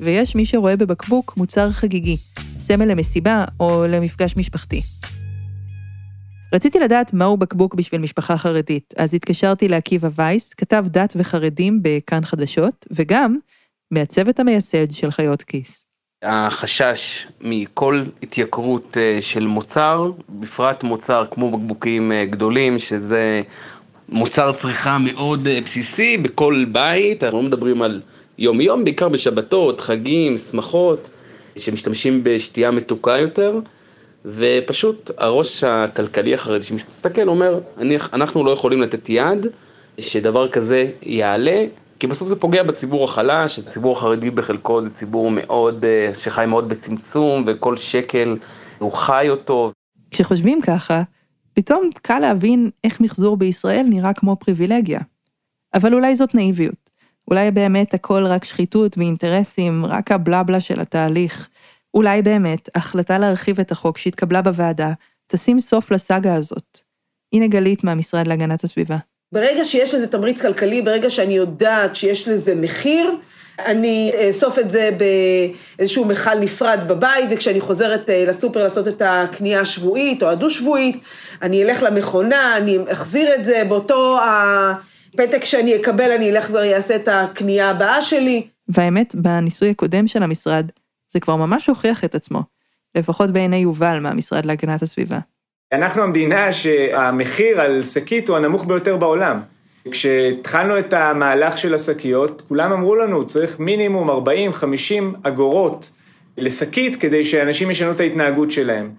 ויש 0.00 0.34
מי 0.34 0.46
שרואה 0.46 0.76
בבקבוק 0.76 1.34
מוצר 1.36 1.70
חגיגי, 1.70 2.16
סמל 2.58 2.84
למסיבה 2.84 3.44
או 3.60 3.86
למפגש 3.88 4.36
משפחתי. 4.36 4.82
רציתי 6.54 6.80
לדעת 6.80 7.12
מהו 7.12 7.36
בקבוק 7.36 7.74
בשביל 7.74 8.00
משפחה 8.00 8.38
חרדית, 8.38 8.94
אז 8.96 9.14
התקשרתי 9.14 9.68
לעקיבא 9.68 10.08
וייס, 10.14 10.54
כתב 10.54 10.84
דת 10.88 11.12
וחרדים 11.16 11.80
בכאן 11.82 12.24
חדשות, 12.24 12.86
וגם 12.90 13.36
מהצוות 13.90 14.40
המייסד 14.40 14.90
של 14.90 15.10
חיות 15.10 15.42
כיס. 15.42 15.83
החשש 16.24 17.26
מכל 17.40 18.02
התייקרות 18.22 18.96
אה, 18.96 19.18
של 19.22 19.46
מוצר, 19.46 20.10
בפרט 20.28 20.84
מוצר 20.84 21.24
כמו 21.30 21.50
בקבוקים 21.50 22.12
אה, 22.12 22.24
גדולים, 22.24 22.78
שזה 22.78 23.42
מוצר 24.08 24.52
צריכה 24.52 24.98
מאוד 24.98 25.46
אה, 25.46 25.60
בסיסי 25.60 26.16
בכל 26.16 26.64
בית, 26.72 27.24
אנחנו 27.24 27.38
לא 27.38 27.44
מדברים 27.44 27.82
על 27.82 28.00
יום-יום, 28.38 28.84
בעיקר 28.84 29.08
בשבתות, 29.08 29.80
חגים, 29.80 30.38
שמחות, 30.38 31.08
שמשתמשים 31.56 32.20
בשתייה 32.24 32.70
מתוקה 32.70 33.18
יותר, 33.18 33.58
ופשוט 34.24 35.10
הראש 35.18 35.64
הכלכלי 35.64 36.34
החרדי 36.34 36.66
שמסתכל 36.66 37.28
אומר, 37.28 37.60
אנחנו 38.12 38.44
לא 38.44 38.50
יכולים 38.50 38.82
לתת 38.82 39.08
יד 39.08 39.46
שדבר 39.98 40.48
כזה 40.48 40.90
יעלה, 41.02 41.64
כי 41.98 42.06
בסוף 42.06 42.28
זה 42.28 42.36
פוגע 42.36 42.62
בציבור 42.62 43.04
החלש, 43.04 43.58
הציבור 43.58 43.96
החרדי 43.96 44.30
בחלקו 44.30 44.82
זה 44.82 44.90
ציבור 44.90 45.30
מאוד, 45.30 45.84
אה, 45.84 46.14
שחי 46.14 46.44
מאוד 46.48 46.68
בצמצום, 46.68 47.44
וכל 47.46 47.76
שקל 47.76 48.36
הוא 48.78 48.92
חי 48.92 49.26
אותו. 49.30 49.72
כשחושבים 50.10 50.60
ככה, 50.60 51.02
פתאום 51.52 51.90
קל 52.02 52.18
להבין 52.18 52.70
איך 52.84 53.00
מחזור 53.00 53.36
בישראל 53.36 53.86
נראה 53.88 54.12
כמו 54.12 54.36
פריבילגיה. 54.36 55.00
אבל 55.74 55.94
אולי 55.94 56.16
זאת 56.16 56.34
נאיביות. 56.34 56.90
אולי 57.28 57.50
באמת 57.50 57.94
הכל 57.94 58.26
רק 58.26 58.44
שחיתות 58.44 58.98
ואינטרסים, 58.98 59.86
רק 59.86 60.12
הבלבלה 60.12 60.60
של 60.60 60.80
התהליך. 60.80 61.48
אולי 61.94 62.22
באמת 62.22 62.68
ההחלטה 62.74 63.18
להרחיב 63.18 63.60
את 63.60 63.72
החוק 63.72 63.98
שהתקבלה 63.98 64.42
בוועדה 64.42 64.92
תשים 65.26 65.60
סוף 65.60 65.90
לסאגה 65.90 66.34
הזאת. 66.34 66.78
הנה 67.32 67.46
גלית 67.46 67.84
מהמשרד 67.84 68.26
להגנת 68.26 68.64
הסביבה. 68.64 68.96
ברגע 69.34 69.64
שיש 69.64 69.94
לזה 69.94 70.06
תמריץ 70.06 70.42
כלכלי, 70.42 70.82
ברגע 70.82 71.10
שאני 71.10 71.36
יודעת 71.36 71.96
שיש 71.96 72.28
לזה 72.28 72.54
מחיר, 72.54 73.10
אני 73.58 74.12
אאסוף 74.28 74.58
את 74.58 74.70
זה 74.70 74.90
באיזשהו 75.78 76.04
מכל 76.04 76.38
נפרד 76.38 76.80
בבית, 76.86 77.24
וכשאני 77.30 77.60
חוזרת 77.60 78.10
אה, 78.10 78.24
לסופר 78.28 78.62
לעשות 78.62 78.88
את 78.88 79.02
הקנייה 79.04 79.60
השבועית 79.60 80.22
או 80.22 80.28
הדו-שבועית, 80.28 81.02
אני 81.42 81.62
אלך 81.64 81.82
למכונה, 81.82 82.56
אני 82.56 82.78
אחזיר 82.92 83.34
את 83.34 83.44
זה, 83.44 83.62
באותו 83.68 84.18
הפתק 84.24 85.44
שאני 85.44 85.76
אקבל, 85.76 86.12
אני 86.12 86.30
אלך 86.30 86.50
ואעשה 86.52 86.96
את 86.96 87.08
הקנייה 87.08 87.70
הבאה 87.70 88.02
שלי. 88.02 88.46
והאמת, 88.68 89.14
בניסוי 89.14 89.70
הקודם 89.70 90.06
של 90.06 90.22
המשרד, 90.22 90.66
זה 91.12 91.20
כבר 91.20 91.36
ממש 91.36 91.66
הוכיח 91.66 92.04
את 92.04 92.14
עצמו, 92.14 92.42
לפחות 92.94 93.30
בעיני 93.30 93.56
יובל 93.56 93.98
מהמשרד 93.98 94.44
להגנת 94.44 94.82
הסביבה. 94.82 95.18
אנחנו 95.74 96.02
המדינה 96.02 96.52
שהמחיר 96.52 97.60
על 97.60 97.82
שקית 97.82 98.28
הוא 98.28 98.36
הנמוך 98.36 98.64
ביותר 98.64 98.96
בעולם. 98.96 99.40
כשהתחלנו 99.90 100.78
את 100.78 100.92
המהלך 100.92 101.58
של 101.58 101.74
השקיות, 101.74 102.42
כולם 102.48 102.72
אמרו 102.72 102.96
לנו, 102.96 103.26
צריך 103.26 103.58
מינימום 103.58 104.10
40-50 104.10 104.12
אגורות 105.22 105.90
לשקית 106.38 106.96
כדי 106.96 107.24
שאנשים 107.24 107.70
ישנו 107.70 107.90
את 107.90 108.00
ההתנהגות 108.00 108.50
שלהם. 108.50 108.90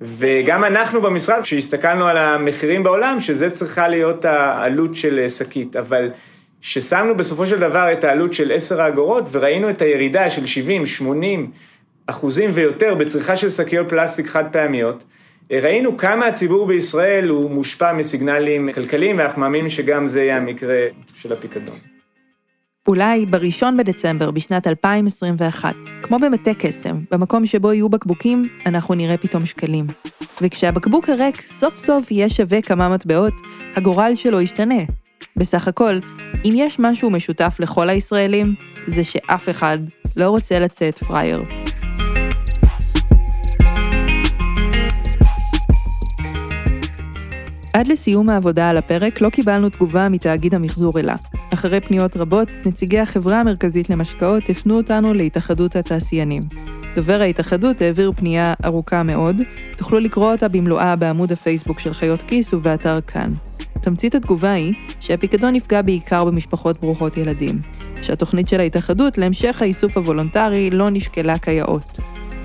וגם 0.00 0.64
אנחנו 0.64 1.02
במשרד, 1.02 1.42
כשהסתכלנו 1.42 2.06
על 2.06 2.16
המחירים 2.16 2.82
בעולם, 2.82 3.20
שזה 3.20 3.50
צריכה 3.50 3.88
להיות 3.88 4.24
העלות 4.24 4.94
של 4.94 5.28
שקית, 5.28 5.76
אבל 5.76 6.10
כששמנו 6.60 7.16
בסופו 7.16 7.46
של 7.46 7.58
דבר 7.58 7.92
את 7.92 8.04
העלות 8.04 8.32
של 8.32 8.52
10 8.52 8.82
האגורות, 8.82 9.24
וראינו 9.30 9.70
את 9.70 9.82
הירידה 9.82 10.30
של 10.30 10.46
70, 10.46 10.86
80 10.86 11.50
אחוזים 12.06 12.50
ויותר 12.54 12.94
בצריכה 12.94 13.36
של 13.36 13.50
שקיות 13.50 13.88
פלסטיק 13.88 14.26
חד 14.26 14.44
פעמיות, 14.52 15.04
ראינו 15.50 15.96
כמה 15.96 16.26
הציבור 16.26 16.66
בישראל 16.66 17.28
הוא 17.28 17.50
מושפע 17.50 17.92
מסיגנלים 17.92 18.72
כלכליים, 18.72 19.18
ואנחנו 19.18 19.40
מאמינים 19.40 19.70
שגם 19.70 20.08
זה 20.08 20.22
יהיה 20.22 20.36
המקרה 20.36 20.86
של 21.14 21.32
הפיקדון. 21.32 21.76
אולי 22.88 23.26
בראשון 23.26 23.76
בדצמבר 23.76 24.30
בשנת 24.30 24.66
2021, 24.66 25.74
כמו 26.02 26.18
במטה 26.18 26.54
קסם, 26.54 26.96
במקום 27.10 27.46
שבו 27.46 27.72
יהיו 27.72 27.88
בקבוקים, 27.88 28.48
אנחנו 28.66 28.94
נראה 28.94 29.16
פתאום 29.16 29.46
שקלים. 29.46 29.86
וכשהבקבוק 30.40 31.08
הריק 31.08 31.40
סוף 31.48 31.76
סוף 31.76 32.10
יהיה 32.10 32.28
שווה 32.28 32.62
כמה 32.62 32.88
מטבעות, 32.88 33.34
הגורל 33.76 34.12
שלו 34.14 34.40
ישתנה. 34.40 34.80
בסך 35.36 35.68
הכל, 35.68 35.98
אם 36.44 36.52
יש 36.56 36.78
משהו 36.78 37.10
משותף 37.10 37.56
לכל 37.60 37.88
הישראלים, 37.88 38.54
זה 38.86 39.04
שאף 39.04 39.48
אחד 39.48 39.78
לא 40.16 40.28
רוצה 40.28 40.58
לצאת 40.58 40.98
פראייר. 40.98 41.42
עד 47.72 47.86
לסיום 47.86 48.28
העבודה 48.28 48.70
על 48.70 48.76
הפרק 48.76 49.20
לא 49.20 49.28
קיבלנו 49.28 49.68
תגובה 49.68 50.08
מתאגיד 50.08 50.54
המחזור 50.54 50.98
אלה. 50.98 51.16
אחרי 51.54 51.80
פניות 51.80 52.16
רבות, 52.16 52.48
נציגי 52.66 52.98
החברה 52.98 53.40
המרכזית 53.40 53.90
למשקאות 53.90 54.48
הפנו 54.48 54.76
אותנו 54.76 55.14
להתאחדות 55.14 55.76
התעשיינים. 55.76 56.42
דובר 56.94 57.20
ההתאחדות 57.20 57.80
העביר 57.80 58.12
פנייה 58.16 58.54
ארוכה 58.64 59.02
מאוד, 59.02 59.42
תוכלו 59.76 60.00
לקרוא 60.00 60.32
אותה 60.32 60.48
במלואה 60.48 60.96
בעמוד 60.96 61.32
הפייסבוק 61.32 61.80
של 61.80 61.92
חיות 61.92 62.22
כיס 62.22 62.54
ובאתר 62.54 63.00
כאן. 63.00 63.32
תמצית 63.82 64.14
התגובה 64.14 64.52
היא 64.52 64.74
שהפיקדון 65.00 65.54
יפגע 65.54 65.82
בעיקר 65.82 66.24
במשפחות 66.24 66.80
ברוכות 66.80 67.16
ילדים, 67.16 67.60
שהתוכנית 68.02 68.48
של 68.48 68.60
ההתאחדות 68.60 69.18
להמשך 69.18 69.62
האיסוף 69.62 69.96
הוולונטרי 69.96 70.70
לא 70.70 70.90
נשקלה 70.90 71.38
כיאות. 71.38 71.98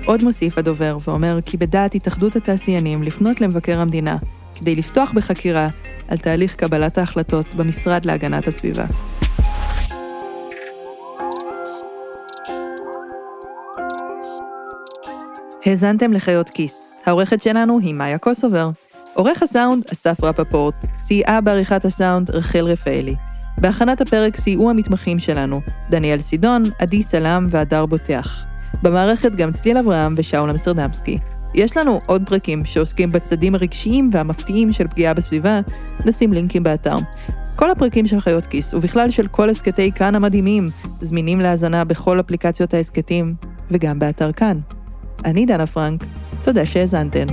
עוד 0.04 0.24
מוסיף 0.24 0.58
הדובר 0.58 0.98
ואומר 1.04 1.38
כי 1.46 1.56
בדעת 1.56 1.94
התאחדות 1.94 2.36
התעשיינים 2.36 3.02
לפנות 3.02 3.40
למבקר 3.40 3.80
המדינה 3.80 4.16
כדי 4.58 4.74
לפתוח 4.74 5.12
בחקירה 5.12 5.68
על 6.08 6.18
תהליך 6.18 6.54
קבלת 6.54 6.98
ההחלטות 6.98 7.54
במשרד 7.54 8.04
להגנת 8.04 8.46
הסביבה. 8.46 8.84
האזנתם 15.66 16.12
לחיות 16.12 16.48
כיס. 16.48 16.88
העורכת 17.06 17.42
שלנו 17.42 17.78
היא 17.78 17.94
מאיה 17.94 18.18
קוסובר. 18.18 18.70
עורך 19.14 19.42
הסאונד, 19.42 19.84
אסף 19.92 20.24
רפפורט. 20.24 20.74
סייעה 20.96 21.40
בעריכת 21.40 21.84
הסאונד, 21.84 22.30
רחל 22.30 22.64
רפאלי. 22.64 23.14
בהכנת 23.60 24.00
הפרק 24.00 24.36
סייעו 24.36 24.70
המתמחים 24.70 25.18
שלנו, 25.18 25.60
דניאל 25.90 26.20
סידון, 26.20 26.64
עדי 26.78 27.02
סלאם 27.02 27.46
והדר 27.50 27.86
בוטח. 27.86 28.46
במערכת 28.82 29.32
גם 29.32 29.52
צליל 29.52 29.78
אברהם 29.78 30.14
ושאול 30.18 30.50
אמסטרדמסקי. 30.50 31.18
יש 31.56 31.76
לנו 31.76 32.00
עוד 32.06 32.22
פרקים 32.26 32.64
שעוסקים 32.64 33.12
בצדדים 33.12 33.54
הרגשיים 33.54 34.10
והמפתיעים 34.12 34.72
של 34.72 34.88
פגיעה 34.88 35.14
בסביבה, 35.14 35.60
נשים 36.06 36.32
לינקים 36.32 36.62
באתר. 36.62 36.96
כל 37.56 37.70
הפרקים 37.70 38.06
של 38.06 38.20
חיות 38.20 38.46
כיס, 38.46 38.74
ובכלל 38.74 39.10
של 39.10 39.26
כל 39.26 39.50
הסכתי 39.50 39.92
כאן 39.92 40.14
המדהימים, 40.14 40.70
זמינים 41.00 41.40
להאזנה 41.40 41.84
בכל 41.84 42.20
אפליקציות 42.20 42.74
ההסכתים, 42.74 43.34
וגם 43.70 43.98
באתר 43.98 44.32
כאן. 44.32 44.58
אני 45.24 45.46
דנה 45.46 45.66
פרנק, 45.66 46.04
תודה 46.42 46.66
שהאזנתן. 46.66 47.26